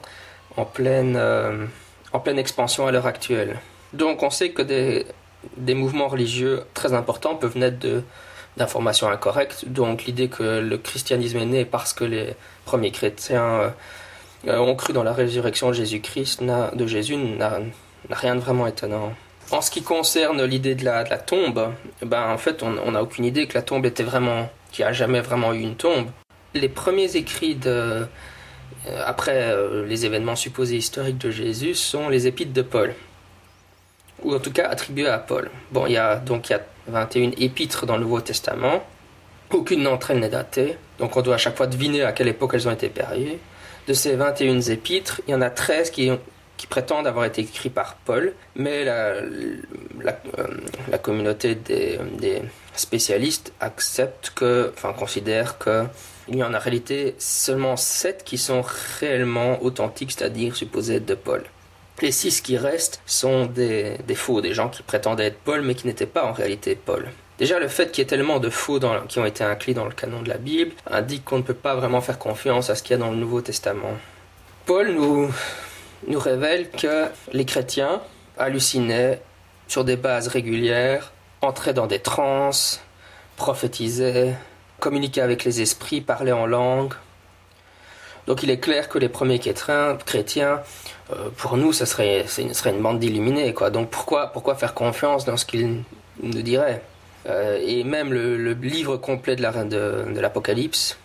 en 0.56 0.64
pleine, 0.64 1.16
en 2.12 2.20
pleine 2.20 2.38
expansion 2.38 2.86
à 2.86 2.92
l'heure 2.92 3.06
actuelle. 3.06 3.58
Donc 3.92 4.22
on 4.22 4.30
sait 4.30 4.50
que 4.50 4.62
des, 4.62 5.06
des 5.56 5.74
mouvements 5.74 6.08
religieux 6.08 6.64
très 6.74 6.92
importants 6.92 7.36
peuvent 7.36 7.56
naître 7.56 7.78
de 7.78 8.02
d'informations 8.56 9.08
incorrectes. 9.08 9.68
Donc 9.68 10.04
l'idée 10.04 10.28
que 10.28 10.60
le 10.60 10.78
christianisme 10.78 11.38
est 11.38 11.46
né 11.46 11.64
parce 11.64 11.92
que 11.92 12.04
les 12.04 12.34
premiers 12.64 12.90
chrétiens 12.90 13.74
euh, 14.46 14.58
ont 14.58 14.74
cru 14.74 14.92
dans 14.92 15.02
la 15.02 15.12
résurrection 15.12 15.68
de 15.68 15.74
Jésus-Christ, 15.74 16.42
de 16.42 16.86
Jésus, 16.86 17.16
n'a 17.16 17.58
rien 18.10 18.34
de 18.34 18.40
vraiment 18.40 18.66
étonnant. 18.66 19.12
En 19.50 19.60
ce 19.60 19.70
qui 19.70 19.82
concerne 19.82 20.42
l'idée 20.44 20.74
de 20.74 20.84
la, 20.84 21.04
tombe, 21.04 21.72
ben 22.02 22.30
en 22.30 22.38
fait 22.38 22.62
on 22.62 22.90
n'a 22.90 23.02
aucune 23.02 23.24
idée 23.24 23.46
que 23.46 23.54
la 23.54 23.62
tombe 23.62 23.86
était 23.86 24.02
vraiment, 24.02 24.48
qu'il 24.72 24.84
n'y 24.84 24.88
a 24.88 24.92
jamais 24.92 25.20
vraiment 25.20 25.52
eu 25.52 25.60
une 25.60 25.76
tombe. 25.76 26.08
Les 26.54 26.68
premiers 26.68 27.16
écrits 27.16 27.54
de, 27.54 27.70
euh, 27.70 28.04
après 29.04 29.52
euh, 29.52 29.84
les 29.86 30.06
événements 30.06 30.36
supposés 30.36 30.76
historiques 30.76 31.18
de 31.18 31.30
Jésus 31.30 31.74
sont 31.74 32.08
les 32.08 32.26
épîtres 32.26 32.52
de 32.52 32.62
Paul, 32.62 32.94
ou 34.22 34.34
en 34.34 34.38
tout 34.38 34.52
cas 34.52 34.68
attribués 34.68 35.08
à 35.08 35.18
Paul. 35.18 35.50
Bon, 35.72 35.86
il 35.86 35.92
y 35.92 35.96
a 35.96 36.16
donc 36.16 36.48
il 36.48 36.52
y 36.52 36.56
a 36.56 36.62
21 36.88 37.32
épîtres 37.38 37.86
dans 37.86 37.96
le 37.96 38.02
Nouveau 38.02 38.20
Testament. 38.20 38.84
Aucune 39.50 39.84
d'entre 39.84 40.10
elles 40.10 40.20
n'est 40.20 40.28
datée, 40.28 40.76
donc 40.98 41.16
on 41.16 41.22
doit 41.22 41.36
à 41.36 41.38
chaque 41.38 41.56
fois 41.56 41.66
deviner 41.66 42.02
à 42.02 42.12
quelle 42.12 42.28
époque 42.28 42.52
elles 42.54 42.68
ont 42.68 42.72
été 42.72 42.88
périées. 42.88 43.38
De 43.86 43.92
ces 43.92 44.16
21 44.16 44.60
épîtres, 44.60 45.20
il 45.28 45.30
y 45.30 45.34
en 45.34 45.40
a 45.40 45.50
13 45.50 45.90
qui, 45.90 46.10
qui 46.56 46.66
prétendent 46.66 47.06
avoir 47.06 47.24
été 47.24 47.42
écrits 47.42 47.70
par 47.70 47.94
Paul, 47.94 48.34
mais 48.56 48.84
la, 48.84 49.20
la, 50.02 50.18
euh, 50.38 50.98
communauté 50.98 51.54
des, 51.54 51.98
des, 52.18 52.42
spécialistes 52.74 53.52
accepte 53.60 54.32
que, 54.34 54.72
enfin 54.76 54.92
considère 54.92 55.56
que 55.58 55.84
il 56.28 56.36
y 56.36 56.42
en 56.42 56.54
a 56.54 56.58
en 56.58 56.60
réalité 56.60 57.14
seulement 57.18 57.76
7 57.76 58.24
qui 58.24 58.38
sont 58.38 58.64
réellement 59.00 59.62
authentiques, 59.62 60.12
c'est-à-dire 60.12 60.56
supposés 60.56 61.00
de 61.00 61.14
Paul. 61.14 61.44
Les 62.02 62.12
six 62.12 62.40
qui 62.40 62.58
restent 62.58 63.00
sont 63.06 63.46
des, 63.46 63.96
faux, 64.14 64.40
des 64.40 64.52
gens 64.52 64.68
qui 64.68 64.82
prétendaient 64.82 65.26
être 65.26 65.38
Paul 65.38 65.62
mais 65.62 65.74
qui 65.74 65.86
n'étaient 65.86 66.06
pas 66.06 66.24
en 66.24 66.32
réalité 66.32 66.76
Paul. 66.76 67.08
Déjà, 67.38 67.58
le 67.58 67.68
fait 67.68 67.90
qu'il 67.90 68.02
y 68.02 68.06
ait 68.06 68.08
tellement 68.08 68.38
de 68.38 68.50
faux 68.50 68.80
qui 69.08 69.18
ont 69.18 69.26
été 69.26 69.44
inclus 69.44 69.74
dans 69.74 69.84
le 69.84 69.92
canon 69.92 70.22
de 70.22 70.28
la 70.28 70.38
Bible 70.38 70.72
indique 70.90 71.24
qu'on 71.24 71.38
ne 71.38 71.42
peut 71.42 71.54
pas 71.54 71.74
vraiment 71.74 72.00
faire 72.00 72.18
confiance 72.18 72.70
à 72.70 72.74
ce 72.74 72.82
qu'il 72.82 72.92
y 72.92 72.94
a 72.94 72.98
dans 72.98 73.10
le 73.10 73.16
Nouveau 73.16 73.40
Testament. 73.42 73.92
Paul 74.64 74.92
nous, 74.92 75.30
nous 76.06 76.18
révèle 76.18 76.70
que 76.70 77.06
les 77.32 77.44
chrétiens 77.44 78.00
hallucinaient 78.38 79.20
sur 79.68 79.84
des 79.84 79.96
bases 79.96 80.28
régulières, 80.28 81.12
entraient 81.42 81.74
dans 81.74 81.86
des 81.86 81.98
transes, 81.98 82.80
prophétisaient, 83.36 84.34
communiquaient 84.80 85.22
avec 85.22 85.44
les 85.44 85.60
esprits, 85.60 86.00
parlaient 86.00 86.32
en 86.32 86.46
langue. 86.46 86.94
Donc 88.26 88.42
il 88.42 88.50
est 88.50 88.58
clair 88.58 88.88
que 88.88 88.98
les 88.98 89.08
premiers 89.08 89.38
chrétiens, 89.38 90.60
euh, 91.12 91.28
pour 91.36 91.56
nous, 91.56 91.72
ce 91.72 91.84
serait, 91.84 92.26
serait 92.26 92.70
une 92.70 92.82
bande 92.82 92.98
d'illuminés. 92.98 93.54
Donc 93.72 93.90
pourquoi, 93.90 94.28
pourquoi 94.28 94.56
faire 94.56 94.74
confiance 94.74 95.24
dans 95.24 95.36
ce 95.36 95.46
qu'ils 95.46 95.82
nous 96.22 96.42
diraient 96.42 96.82
euh, 97.28 97.58
et 97.60 97.82
même 97.84 98.12
le, 98.12 98.52
livre 98.52 98.96
complet 98.96 99.36
de 99.36 99.42
l'Apocalypse, 100.20 100.96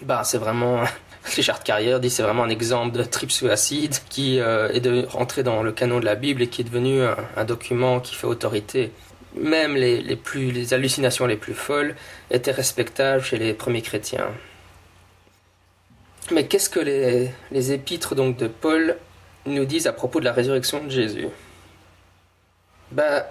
la, 0.00 0.06
bah, 0.06 0.24
c'est 0.24 0.38
vraiment. 0.38 0.80
Richard 1.24 1.62
Carrier 1.62 2.00
dit 2.00 2.10
c'est 2.10 2.24
vraiment 2.24 2.42
un 2.42 2.48
exemple 2.48 2.98
de 2.98 3.04
trip 3.04 3.30
suicide 3.30 3.94
qui 4.08 4.40
euh, 4.40 4.72
est 4.72 4.80
de, 4.80 5.06
rentré 5.08 5.44
dans 5.44 5.62
le 5.62 5.70
canon 5.70 6.00
de 6.00 6.04
la 6.04 6.16
Bible 6.16 6.42
et 6.42 6.48
qui 6.48 6.62
est 6.62 6.64
devenu 6.64 7.00
un, 7.36 7.44
document 7.44 8.00
qui 8.00 8.16
fait 8.16 8.26
autorité. 8.26 8.90
Même 9.34 9.76
les, 9.76 10.16
plus, 10.16 10.50
les 10.50 10.74
hallucinations 10.74 11.26
les 11.26 11.36
plus 11.36 11.54
folles 11.54 11.94
étaient 12.30 12.52
respectables 12.52 13.22
chez 13.22 13.38
les 13.38 13.54
premiers 13.54 13.82
chrétiens. 13.82 14.28
Mais 16.30 16.46
qu'est-ce 16.46 16.68
que 16.68 16.80
les, 16.80 17.30
les 17.50 17.72
épîtres 17.72 18.14
donc 18.14 18.36
de 18.36 18.46
Paul 18.46 18.96
nous 19.46 19.64
disent 19.64 19.86
à 19.86 19.92
propos 19.92 20.20
de 20.20 20.24
la 20.24 20.32
résurrection 20.32 20.84
de 20.84 20.90
Jésus? 20.90 21.28
Ben, 22.92 23.24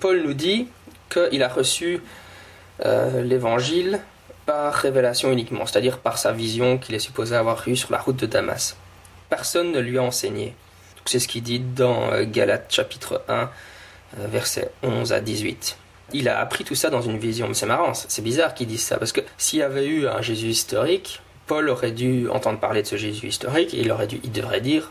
Paul 0.00 0.22
nous 0.22 0.34
dit 0.34 0.68
qu'il 1.08 1.42
a 1.42 1.48
reçu 1.48 2.00
euh, 2.84 3.22
l'évangile 3.22 4.00
par 4.46 4.74
révélation 4.74 5.30
uniquement, 5.32 5.66
c'est-à-dire 5.66 5.98
par 5.98 6.18
sa 6.18 6.32
vision 6.32 6.78
qu'il 6.78 6.94
est 6.94 7.00
supposé 7.00 7.36
avoir 7.36 7.66
eue 7.68 7.76
sur 7.76 7.92
la 7.92 7.98
route 7.98 8.16
de 8.16 8.26
Damas. 8.26 8.76
Personne 9.30 9.72
ne 9.72 9.78
lui 9.78 9.98
a 9.98 10.02
enseigné. 10.02 10.54
C'est 11.06 11.18
ce 11.18 11.28
qu'il 11.28 11.42
dit 11.42 11.60
dans 11.60 12.12
euh, 12.12 12.24
Galates 12.24 12.72
chapitre 12.72 13.22
1, 13.28 13.34
euh, 13.34 13.46
versets 14.16 14.70
11 14.82 15.12
à 15.12 15.20
18. 15.20 15.76
Il 16.12 16.28
a 16.28 16.38
appris 16.38 16.64
tout 16.64 16.74
ça 16.74 16.90
dans 16.90 17.02
une 17.02 17.18
vision. 17.18 17.48
Mais 17.48 17.54
c'est 17.54 17.66
marrant, 17.66 17.94
c'est 17.94 18.22
bizarre 18.22 18.54
qu'il 18.54 18.66
dise 18.66 18.82
ça, 18.82 18.98
parce 18.98 19.12
que 19.12 19.20
s'il 19.38 19.60
y 19.60 19.62
avait 19.62 19.86
eu 19.86 20.06
un 20.06 20.22
Jésus 20.22 20.48
historique, 20.48 21.20
Paul 21.46 21.68
aurait 21.68 21.92
dû 21.92 22.28
entendre 22.28 22.58
parler 22.58 22.82
de 22.82 22.86
ce 22.86 22.96
Jésus 22.96 23.26
historique 23.26 23.74
et 23.74 23.80
il, 23.80 23.90
aurait 23.90 24.06
dû, 24.06 24.20
il 24.24 24.32
devrait 24.32 24.60
dire 24.60 24.90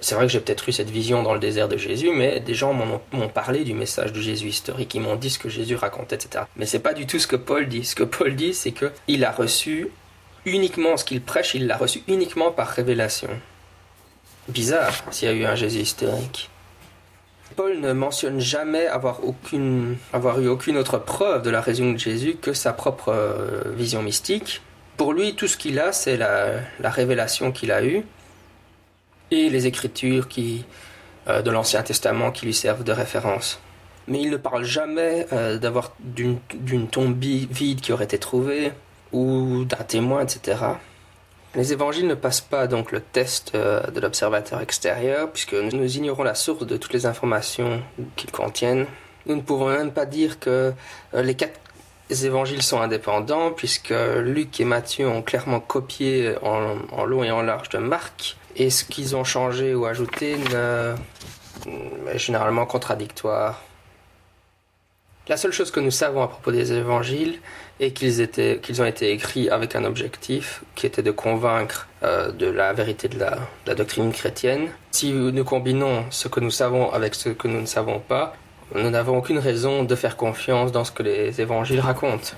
c'est 0.00 0.14
vrai 0.14 0.26
que 0.26 0.32
j'ai 0.32 0.40
peut-être 0.40 0.68
eu 0.68 0.72
cette 0.72 0.90
vision 0.90 1.22
dans 1.22 1.34
le 1.34 1.40
désert 1.40 1.68
de 1.68 1.76
Jésus, 1.76 2.10
mais 2.10 2.40
des 2.40 2.54
gens 2.54 2.72
m'ont 2.72 3.28
parlé 3.28 3.64
du 3.64 3.74
message 3.74 4.12
de 4.12 4.20
Jésus 4.20 4.48
historique, 4.48 4.94
ils 4.94 5.00
m'ont 5.00 5.16
dit 5.16 5.30
ce 5.30 5.38
que 5.38 5.48
Jésus 5.48 5.76
racontait, 5.76 6.16
etc. 6.16 6.44
Mais 6.56 6.66
c'est 6.66 6.80
pas 6.80 6.94
du 6.94 7.06
tout 7.06 7.18
ce 7.18 7.26
que 7.26 7.36
Paul 7.36 7.68
dit. 7.68 7.84
Ce 7.84 7.94
que 7.94 8.02
Paul 8.02 8.34
dit, 8.34 8.54
c'est 8.54 8.72
que 8.72 8.90
il 9.06 9.24
a 9.24 9.30
reçu 9.30 9.90
uniquement 10.44 10.96
ce 10.96 11.04
qu'il 11.04 11.22
prêche, 11.22 11.54
il 11.54 11.66
l'a 11.66 11.76
reçu 11.76 12.02
uniquement 12.08 12.50
par 12.50 12.68
révélation. 12.68 13.30
Bizarre 14.48 14.92
s'il 15.10 15.28
y 15.28 15.30
a 15.30 15.34
eu 15.34 15.44
un 15.44 15.54
Jésus 15.54 15.80
historique. 15.80 16.50
Paul 17.56 17.80
ne 17.80 17.92
mentionne 17.92 18.40
jamais 18.40 18.86
avoir, 18.86 19.24
aucune, 19.24 19.96
avoir 20.12 20.40
eu 20.40 20.48
aucune 20.48 20.76
autre 20.76 20.98
preuve 20.98 21.42
de 21.42 21.50
la 21.50 21.60
raison 21.60 21.92
de 21.92 21.98
Jésus 21.98 22.36
que 22.40 22.52
sa 22.52 22.72
propre 22.72 23.10
euh, 23.10 23.62
vision 23.76 24.02
mystique. 24.02 24.62
Pour 24.96 25.12
lui, 25.12 25.34
tout 25.34 25.48
ce 25.48 25.56
qu'il 25.56 25.78
a, 25.78 25.92
c'est 25.92 26.16
la, 26.16 26.60
la 26.80 26.90
révélation 26.90 27.52
qu'il 27.52 27.72
a 27.72 27.84
eue 27.84 28.04
et 29.30 29.50
les 29.50 29.66
écritures 29.66 30.28
qui, 30.28 30.64
euh, 31.28 31.42
de 31.42 31.50
l'Ancien 31.50 31.82
Testament 31.82 32.30
qui 32.30 32.46
lui 32.46 32.54
servent 32.54 32.84
de 32.84 32.92
référence. 32.92 33.60
Mais 34.06 34.20
il 34.20 34.30
ne 34.30 34.36
parle 34.36 34.64
jamais 34.64 35.26
euh, 35.32 35.58
d'avoir 35.58 35.94
d'une 36.00 36.88
tombe 36.88 37.18
vide 37.18 37.80
qui 37.80 37.92
aurait 37.92 38.04
été 38.04 38.18
trouvée 38.18 38.72
ou 39.12 39.64
d'un 39.64 39.84
témoin, 39.84 40.22
etc. 40.22 40.56
Les 41.54 41.72
évangiles 41.72 42.06
ne 42.06 42.14
passent 42.14 42.40
pas 42.40 42.66
donc 42.66 42.90
le 42.90 43.00
test 43.00 43.52
euh, 43.54 43.80
de 43.90 44.00
l'observateur 44.00 44.60
extérieur 44.60 45.30
puisque 45.30 45.54
nous 45.54 45.96
ignorons 45.96 46.22
la 46.22 46.34
source 46.34 46.66
de 46.66 46.76
toutes 46.76 46.92
les 46.92 47.06
informations 47.06 47.82
qu'ils 48.16 48.32
contiennent. 48.32 48.86
Nous 49.26 49.36
ne 49.36 49.40
pouvons 49.40 49.68
même 49.68 49.92
pas 49.92 50.04
dire 50.04 50.38
que 50.38 50.72
les 51.14 51.34
quatre 51.34 51.58
évangiles 52.10 52.62
sont 52.62 52.80
indépendants 52.80 53.52
puisque 53.52 53.94
Luc 54.18 54.60
et 54.60 54.64
Matthieu 54.64 55.08
ont 55.08 55.22
clairement 55.22 55.60
copié 55.60 56.34
en, 56.42 56.76
en 56.92 57.04
long 57.06 57.24
et 57.24 57.30
en 57.30 57.40
large 57.40 57.70
de 57.70 57.78
Marc 57.78 58.36
et 58.56 58.68
ce 58.68 58.84
qu'ils 58.84 59.16
ont 59.16 59.24
changé 59.24 59.74
ou 59.74 59.86
ajouté 59.86 60.36
est 62.12 62.18
généralement 62.18 62.66
contradictoire. 62.66 63.62
La 65.26 65.38
seule 65.38 65.52
chose 65.52 65.70
que 65.70 65.80
nous 65.80 65.90
savons 65.90 66.22
à 66.22 66.28
propos 66.28 66.52
des 66.52 66.72
évangiles 66.72 67.38
est 67.80 67.92
qu'ils 67.92 68.82
ont 68.82 68.84
été 68.84 69.10
écrits 69.10 69.48
avec 69.48 69.74
un 69.74 69.84
objectif 69.84 70.62
qui 70.74 70.84
était 70.84 71.02
de 71.02 71.10
convaincre 71.10 71.88
euh, 72.02 72.30
de 72.30 72.46
la 72.46 72.74
vérité 72.74 73.08
de 73.08 73.18
la, 73.18 73.30
de 73.30 73.38
la, 73.68 73.74
doctrine 73.74 74.12
chrétienne. 74.12 74.68
Si 74.90 75.12
nous 75.12 75.44
combinons 75.44 76.04
ce 76.10 76.28
que 76.28 76.40
nous 76.40 76.50
savons 76.50 76.92
avec 76.92 77.14
ce 77.14 77.30
que 77.30 77.48
nous 77.48 77.60
ne 77.60 77.66
savons 77.66 78.00
pas, 78.00 78.36
nous 78.74 78.90
n'avons 78.90 79.16
aucune 79.16 79.38
raison 79.38 79.82
de 79.82 79.94
faire 79.94 80.16
confiance 80.16 80.72
dans 80.72 80.84
ce 80.84 80.92
que 80.92 81.02
les 81.02 81.40
évangiles 81.40 81.80
racontent 81.80 82.34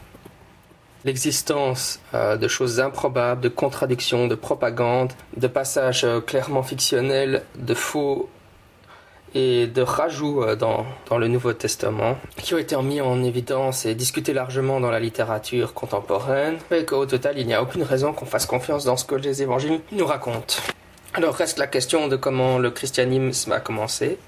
l'existence 1.07 2.01
euh, 2.15 2.37
de 2.37 2.49
choses 2.49 2.81
improbables, 2.81 3.41
de 3.41 3.49
contradictions, 3.49 4.27
de 4.27 4.35
propagande, 4.35 5.13
de 5.37 5.47
passages 5.47 6.05
euh, 6.05 6.21
clairement 6.21 6.65
fictionnels, 6.65 7.45
de 7.57 7.75
faux 7.75 8.29
et 9.37 9.67
de 9.67 9.83
rajouts 9.83 10.43
euh, 10.43 10.57
dans, 10.57 10.87
le 11.15 11.29
Nouveau 11.29 11.53
Testament, 11.53 12.17
qui 12.39 12.55
ont 12.55 12.59
été 12.59 12.75
mis 12.79 13.03
en 13.03 13.23
évidence 13.23 13.85
et 13.85 13.95
discutés 13.95 14.33
largement 14.33 14.81
dans 14.81 14.91
la 14.91 14.99
littérature 14.99 15.75
contemporaine, 15.75 16.57
et 16.71 16.87
qu'au 16.87 17.05
total, 17.05 17.39
il 17.39 17.47
n'y 17.47 17.53
a 17.53 17.63
aucune 17.63 17.83
raison 17.83 18.15
qu'on 18.15 18.25
fasse 18.25 18.47
confiance 18.47 18.87
dans 18.87 18.97
ce 18.97 19.05
que 19.05 19.15
les 19.15 19.43
évangiles 19.43 19.81
nous 19.93 20.07
racontent. 20.07 20.55
Alors 21.13 21.35
reste 21.35 21.59
la 21.59 21.67
question 21.67 22.09
de 22.09 22.17
comment 22.17 22.59
le 22.59 22.71
christianisme 22.71 23.53
a 23.53 23.61
commencé. 23.61 24.19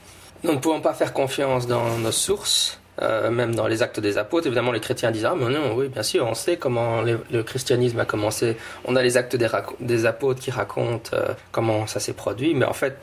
Nous 0.45 0.53
ne 0.53 0.59
pouvons 0.59 0.83
pas 0.83 0.93
faire 0.93 1.15
confiance 1.15 1.67
dans 1.67 1.97
nos 1.97 2.13
sources, 2.13 2.79
euh, 3.01 3.31
même 3.31 3.55
dans 3.55 3.67
les 3.67 3.83
actes 3.83 4.01
des 4.01 4.19
apôtres, 4.19 4.47
évidemment, 4.47 4.73
les 4.73 4.81
chrétiens 4.81 5.11
disent 5.11 5.25
Ah, 5.25 5.35
mais 5.35 5.49
non, 5.49 5.75
oui, 5.75 5.89
bien 5.89 6.03
sûr, 6.03 6.27
on 6.27 6.35
sait 6.35 6.59
comment 6.59 7.01
le 7.01 7.43
christianisme 7.43 7.99
a 7.99 8.05
commencé. 8.05 8.59
On 8.85 8.95
a 8.95 9.03
les 9.03 9.17
actes 9.17 9.37
des, 9.37 10.07
apôtres 10.07 10.41
qui 10.41 10.51
racontent 10.51 11.11
euh, 11.15 11.33
comment 11.51 11.87
ça 11.87 11.99
s'est 11.99 12.13
produit, 12.13 12.55
mais 12.55 12.67
en 12.67 12.75
fait, 12.75 12.99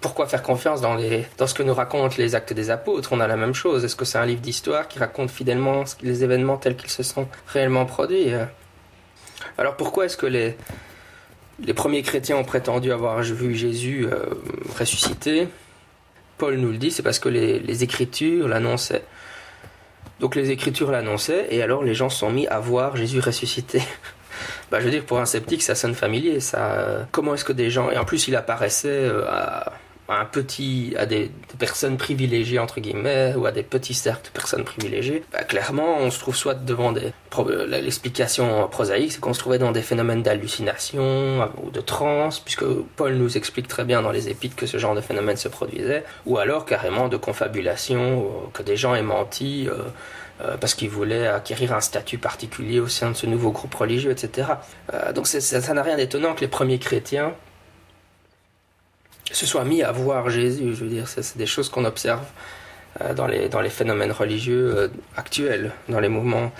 pourquoi 0.00 0.26
faire 0.26 0.42
confiance 0.42 0.80
dans, 0.80 0.94
les, 0.94 1.26
dans 1.36 1.46
ce 1.46 1.54
que 1.54 1.62
nous 1.62 1.74
racontent 1.74 2.14
les 2.18 2.34
actes 2.34 2.52
des 2.52 2.70
apôtres? 2.70 3.12
On 3.12 3.20
a 3.20 3.26
la 3.26 3.36
même 3.36 3.54
chose. 3.54 3.84
Est-ce 3.84 3.96
que 3.96 4.04
c'est 4.04 4.18
un 4.18 4.26
livre 4.26 4.40
d'histoire 4.40 4.88
qui 4.88 4.98
raconte 4.98 5.30
fidèlement 5.30 5.84
les 6.02 6.24
événements 6.24 6.56
tels 6.56 6.76
qu'ils 6.76 6.90
se 6.90 7.02
sont 7.02 7.28
réellement 7.48 7.84
produits? 7.84 8.32
Euh? 8.32 8.44
Alors 9.58 9.76
pourquoi 9.76 10.06
est-ce 10.06 10.16
que 10.16 10.26
les, 10.26 10.56
premiers 11.74 12.02
chrétiens 12.02 12.36
ont 12.36 12.44
prétendu 12.44 12.92
avoir 12.92 13.20
vu 13.22 13.54
Jésus 13.54 14.08
ressuscité? 14.78 15.48
Paul 16.38 16.56
nous 16.56 16.70
le 16.70 16.78
dit, 16.78 16.90
c'est 16.90 17.02
parce 17.02 17.18
que 17.18 17.28
les, 17.28 17.84
Écritures 17.84 18.48
l'annonçaient. 18.48 19.04
Donc 20.20 20.34
les 20.34 20.50
Écritures 20.50 20.90
l'annonçaient, 20.90 21.48
et 21.50 21.62
alors 21.62 21.84
les 21.84 21.94
gens 21.94 22.08
se 22.08 22.18
sont 22.18 22.30
mis 22.30 22.46
à 22.46 22.58
voir 22.58 22.96
Jésus 22.96 23.20
ressuscité. 23.20 23.82
bah, 24.70 24.80
je 24.80 24.86
veux 24.86 24.90
dire, 24.90 25.04
pour 25.04 25.18
un 25.18 25.26
sceptique, 25.26 25.62
ça 25.62 25.74
sonne 25.74 25.94
familier. 25.94 26.40
Ça, 26.40 27.06
comment 27.12 27.34
est-ce 27.34 27.44
que 27.44 27.52
des 27.52 27.68
gens, 27.68 27.90
et 27.90 27.98
en 27.98 28.06
plus 28.06 28.28
il 28.28 28.36
apparaissait 28.36 28.88
euh, 28.88 29.26
à 29.28 29.74
à 30.10 31.06
des, 31.06 31.30
personnes 31.58 31.96
privilégiées 31.96 32.58
entre 32.58 32.80
guillemets 32.80 33.34
ou 33.36 33.46
à 33.46 33.52
des 33.52 33.62
petits 33.62 33.94
cercles 33.94 34.26
de 34.26 34.30
personnes 34.30 34.64
privilégiées, 34.64 35.22
bah, 35.32 35.44
clairement 35.44 35.98
on 35.98 36.10
se 36.10 36.18
trouve 36.18 36.36
soit 36.36 36.54
devant 36.54 36.92
des 36.92 37.12
l'explication 37.68 38.66
prosaïque, 38.68 39.12
c'est 39.12 39.20
qu'on 39.20 39.34
se 39.34 39.38
trouvait 39.38 39.58
dans 39.58 39.72
des 39.72 39.82
phénomènes 39.82 40.22
d'hallucination 40.22 41.02
euh, 41.02 41.46
ou 41.62 41.70
de 41.70 41.80
transe, 41.80 42.40
puisque 42.40 42.64
Paul 42.96 43.14
nous 43.14 43.36
explique 43.36 43.68
très 43.68 43.84
bien 43.84 44.02
dans 44.02 44.10
les 44.10 44.28
épîtres 44.28 44.56
que 44.56 44.66
ce 44.66 44.78
genre 44.78 44.94
de 44.94 45.00
phénomène 45.00 45.36
se 45.36 45.48
produisait, 45.48 46.04
ou 46.26 46.38
alors 46.38 46.64
carrément 46.64 47.08
de 47.08 47.16
confabulation, 47.16 48.26
que 48.52 48.62
des 48.62 48.76
gens 48.76 48.94
aient 48.94 49.02
menti. 49.02 49.68
Euh, 49.68 49.74
euh, 50.42 50.56
parce 50.56 50.72
qu'ils 50.72 50.88
voulaient 50.88 51.26
acquérir 51.26 51.74
un 51.74 51.82
statut 51.82 52.16
particulier 52.16 52.80
au 52.80 52.88
sein 52.88 53.10
de 53.10 53.14
ce 53.14 53.26
nouveau 53.26 53.50
groupe 53.50 53.74
religieux, 53.74 54.10
etc. 54.10 54.48
donc 55.14 55.26
ça 55.26 55.74
n'a 55.74 55.82
rien 55.82 55.98
d'étonnant 55.98 56.32
que 56.32 56.40
les 56.40 56.48
premiers 56.48 56.78
chrétiens 56.78 57.34
se 59.32 59.46
soit 59.46 59.64
mis 59.64 59.82
à 59.82 59.92
voir 59.92 60.30
Jésus. 60.30 60.74
Je 60.74 60.84
veux 60.84 60.90
dire, 60.90 61.08
c'est 61.08 61.36
des 61.36 61.46
choses 61.46 61.68
qu'on 61.68 61.84
observe 61.84 62.24
euh, 63.00 63.14
dans, 63.14 63.28
les, 63.28 63.48
dans 63.48 63.60
les 63.60 63.70
phénomènes 63.70 64.10
religieux 64.10 64.74
euh, 64.76 64.88
actuels, 65.16 65.72
dans 65.88 66.00
les 66.00 66.08
mouvements, 66.08 66.50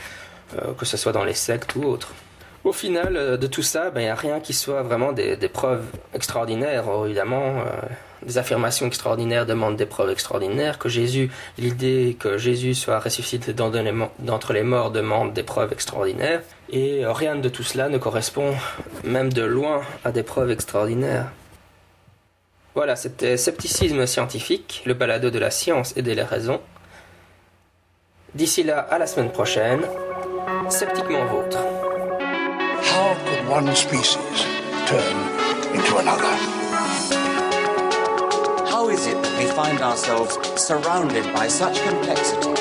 euh, 0.56 0.72
que 0.78 0.86
ce 0.86 0.96
soit 0.96 1.10
dans 1.10 1.24
les 1.24 1.34
sectes 1.34 1.74
ou 1.74 1.82
autres. 1.84 2.12
Au 2.62 2.72
final 2.72 3.38
de 3.38 3.46
tout 3.46 3.62
ça, 3.62 3.90
ben, 3.90 4.00
il 4.00 4.04
n'y 4.04 4.10
a 4.10 4.14
rien 4.14 4.38
qui 4.38 4.52
soit 4.52 4.82
vraiment 4.82 5.12
des, 5.12 5.36
preuves 5.48 5.84
extraordinaires, 6.14 6.84
évidemment. 7.06 7.64
des 8.22 8.36
affirmations 8.36 8.86
extraordinaires 8.86 9.46
demandent 9.46 9.76
des 9.76 9.86
preuves 9.86 10.10
extraordinaires. 10.10 10.78
Que 10.78 10.90
Jésus, 10.90 11.30
l'idée 11.56 12.18
que 12.20 12.36
Jésus 12.36 12.74
soit 12.74 13.00
ressuscité 13.00 13.54
d'entre 13.54 14.52
les 14.52 14.62
morts 14.62 14.90
demande 14.90 15.32
des 15.32 15.42
preuves 15.42 15.72
extraordinaires. 15.72 16.42
Et 16.70 17.02
rien 17.06 17.34
de 17.34 17.48
tout 17.48 17.62
cela 17.62 17.88
ne 17.88 17.96
correspond, 17.96 18.52
même 19.04 19.32
de 19.32 19.42
loin, 19.42 19.80
à 20.04 20.12
des 20.12 20.22
preuves 20.22 20.50
extraordinaires. 20.50 21.32
Voilà, 22.74 22.94
c'était 22.94 23.36
Scepticisme 23.36 24.06
scientifique, 24.06 24.82
le 24.86 24.94
balado 24.94 25.30
de 25.30 25.38
la 25.40 25.50
science 25.50 25.92
et 25.96 26.02
des 26.02 26.14
raisons. 26.22 26.60
D'ici 28.34 28.62
là, 28.62 28.78
à 28.78 28.98
la 28.98 29.08
semaine 29.08 29.32
prochaine, 29.32 29.80
sceptiquement 30.68 31.24
vôtre. 31.26 31.58
How 31.58 33.14
could 33.26 33.48
one 33.48 33.74
species 33.74 34.46
turn 34.86 35.16
into 35.74 35.98
another? 35.98 36.36
How 38.70 38.88
is 38.88 39.08
it 39.08 39.20
that 39.20 39.36
we 39.36 39.46
find 39.46 39.80
ourselves 39.82 40.38
surrounded 40.56 41.24
by 41.34 41.48
such 41.48 41.82
complexity, 41.82 42.54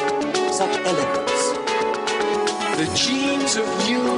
such 0.51 0.75
elegance? 0.85 1.53
The 2.77 2.89
genes 2.95 3.57
of 3.57 3.67
you 3.87 4.08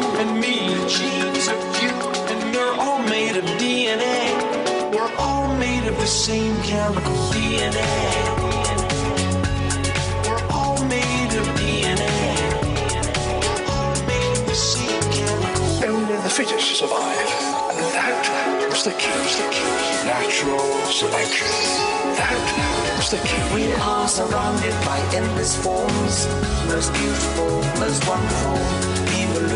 made 5.81 5.91
of 5.91 5.99
the 5.99 6.07
same 6.07 6.55
chemical 6.61 7.15
DNA. 7.33 7.85
We're 10.25 10.45
all 10.51 10.77
made 10.85 11.33
of 11.33 11.45
DNA. 11.57 12.17
We're 13.27 13.65
all 13.73 13.95
made 14.05 14.37
of 14.37 14.45
the 14.45 14.55
same 14.55 15.01
chemical. 15.11 15.65
Only 15.89 16.15
the 16.21 16.29
fittest 16.29 16.75
survive. 16.75 17.17
And 17.71 17.93
that 17.95 18.67
was 18.69 18.83
the 18.83 18.91
key. 18.91 19.09
Was 19.21 19.37
the 19.37 19.49
key. 19.49 20.05
Natural 20.05 20.59
selection. 20.85 21.47
That 22.17 22.37
was 22.97 23.09
the 23.09 23.17
key. 23.27 23.41
We 23.55 23.73
are 23.73 24.07
surrounded 24.07 24.75
by 24.85 24.99
endless 25.15 25.55
forms, 25.55 26.27
most 26.67 26.93
beautiful, 26.93 27.61
most 27.79 28.07
wonderful. 28.07 29.00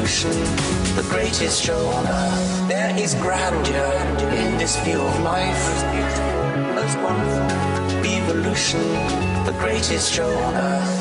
Evolution, 0.06 0.96
the 0.96 1.02
greatest 1.10 1.64
show 1.64 1.88
on 1.88 2.06
earth. 2.06 2.68
There 2.68 2.96
is 2.96 3.16
grandeur 3.16 3.92
in 4.36 4.56
this 4.60 4.78
view 4.84 5.02
of 5.02 5.20
life, 5.22 5.84
most 6.76 7.00
wonderful. 7.00 8.06
Evolution, 8.06 8.84
the 9.46 9.56
greatest 9.58 10.14
show 10.14 10.30
on 10.30 10.54
earth. 10.54 10.94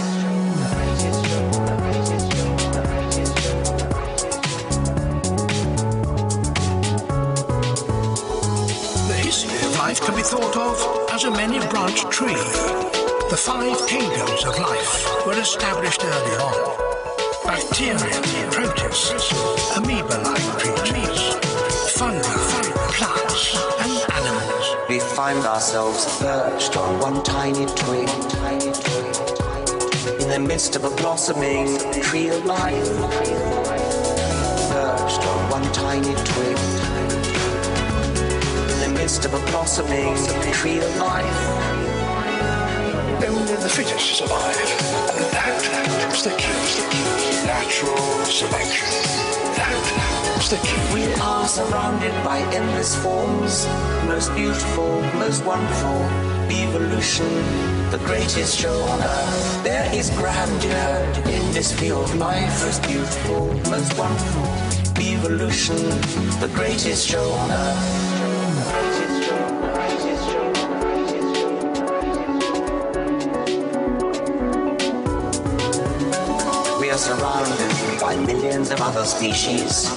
The 9.06 9.16
history 9.22 9.68
of 9.68 9.78
life 9.80 10.00
can 10.00 10.16
be 10.16 10.22
thought 10.22 10.56
of 10.56 11.10
as 11.12 11.24
a 11.24 11.30
many-branched 11.30 12.10
tree. 12.10 12.32
The 13.28 13.36
five 13.36 13.86
kingdoms 13.86 14.46
of 14.46 14.58
life 14.58 15.26
were 15.26 15.38
established 15.38 16.02
early 16.02 16.36
on. 16.36 16.93
Bacteria, 17.44 17.98
protists, 18.50 19.32
amoeba-like 19.76 20.42
creatures, 20.58 21.34
fungi, 21.92 22.22
plants, 22.92 23.56
and 23.80 24.12
animals. 24.12 24.88
We 24.88 24.98
find 25.00 25.44
ourselves 25.44 26.06
perched 26.18 26.76
on 26.76 27.00
one 27.00 27.22
tiny 27.22 27.66
twig, 27.66 28.08
tiny 28.30 28.72
twig, 28.72 30.20
in 30.22 30.28
the 30.30 30.38
midst 30.40 30.74
of 30.76 30.84
a 30.84 30.90
blossoming 30.96 31.78
tree 32.02 32.28
of 32.28 32.44
life. 32.46 32.88
Perched 34.70 35.22
on 35.26 35.50
one 35.50 35.72
tiny 35.72 36.14
twig, 36.14 36.58
in 38.72 38.78
the 38.80 38.92
midst 38.98 39.24
of 39.24 39.34
a 39.34 39.40
blossoming 39.50 40.16
tree 40.52 40.78
of 40.78 40.96
life. 40.96 41.40
Only 43.26 43.56
the 43.56 43.68
fittest 43.68 44.16
survive. 44.16 44.56
And 45.14 45.32
that 45.34 46.08
was 46.10 46.24
the 46.24 46.30
key. 46.30 47.23
Natural 47.46 48.24
selection. 48.24 48.88
That 49.56 50.60
key. 50.62 50.94
We 50.94 51.12
are 51.20 51.46
surrounded 51.46 52.12
by 52.24 52.38
endless 52.54 52.94
forms, 52.96 53.66
most 54.06 54.34
beautiful, 54.34 55.02
most 55.18 55.44
wonderful. 55.44 56.00
Evolution, 56.50 57.28
the 57.90 57.98
greatest 58.04 58.58
show 58.58 58.74
on 58.82 59.00
earth. 59.00 59.64
There 59.64 59.94
is 59.94 60.10
grandeur 60.10 61.04
in 61.30 61.52
this 61.52 61.72
field 61.72 62.14
life, 62.14 62.64
most 62.64 62.82
beautiful, 62.82 63.52
most 63.70 63.96
wonderful. 63.98 64.46
Evolution, 65.00 65.76
the 66.40 66.50
greatest 66.54 67.06
show 67.06 67.30
on 67.30 67.50
earth. 67.50 68.03
By 78.14 78.26
millions 78.26 78.70
of 78.70 78.80
other 78.80 79.04
species. 79.04 79.90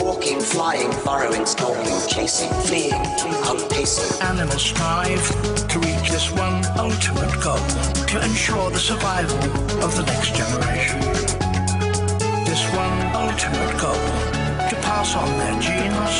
Walking, 0.00 0.40
flying, 0.40 0.90
burrowing, 1.04 1.46
stalking, 1.46 2.00
chasing, 2.08 2.50
fleeing, 2.64 3.02
outpacing. 3.48 4.22
Animals 4.24 4.62
strive 4.62 5.26
to 5.68 5.78
reach 5.78 6.10
this 6.10 6.30
one 6.32 6.64
ultimate 6.78 7.34
goal 7.42 7.64
to 8.10 8.16
ensure 8.24 8.70
the 8.70 8.78
survival 8.78 9.38
of 9.84 9.94
the 9.96 10.04
next 10.06 10.34
generation. 10.34 11.00
This 12.44 12.64
one 12.74 12.98
ultimate 13.14 13.74
goal 13.80 14.04
to 14.70 14.76
pass 14.86 15.14
on 15.16 15.28
their 15.38 15.60
genes. 15.60 16.16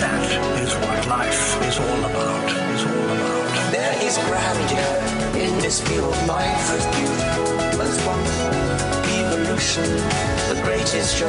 That 0.00 0.24
is 0.62 0.74
what 0.74 1.06
life 1.08 1.62
is 1.68 1.78
all 1.78 2.04
about. 2.10 2.48
Is 2.74 2.84
all 2.84 3.10
about. 3.16 3.72
There 3.72 3.96
is 4.02 4.18
grandeur 4.18 5.38
in 5.38 5.58
this 5.60 5.80
field 5.80 6.12
of 6.12 6.26
life, 6.26 6.70
most 6.70 6.90
beautiful. 6.92 8.63
The 9.64 10.60
greatest 10.62 11.16
show. 11.16 11.26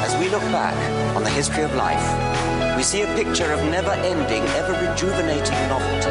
As 0.00 0.16
we 0.16 0.30
look 0.30 0.42
back 0.50 0.74
on 1.14 1.22
the 1.22 1.28
history 1.28 1.62
of 1.62 1.74
life, 1.74 2.02
we 2.76 2.82
see 2.82 3.02
a 3.02 3.14
picture 3.14 3.52
of 3.52 3.62
never-ending, 3.64 4.42
ever-rejuvenating 4.42 5.68
novelty. 5.68 6.10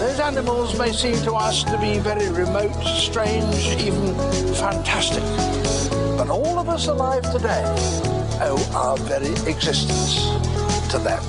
Those 0.00 0.20
animals 0.20 0.78
may 0.78 0.90
seem 0.92 1.16
to 1.24 1.34
us 1.34 1.64
to 1.64 1.76
be 1.78 1.98
very 1.98 2.30
remote, 2.30 2.82
strange, 2.82 3.66
even 3.82 4.14
fantastic. 4.54 5.22
But 6.16 6.30
all 6.30 6.58
of 6.58 6.70
us 6.70 6.88
alive 6.88 7.30
today 7.30 7.62
owe 8.40 8.70
our 8.74 8.96
very 8.96 9.34
existence 9.46 10.30
to 10.90 10.98
them. 10.98 11.22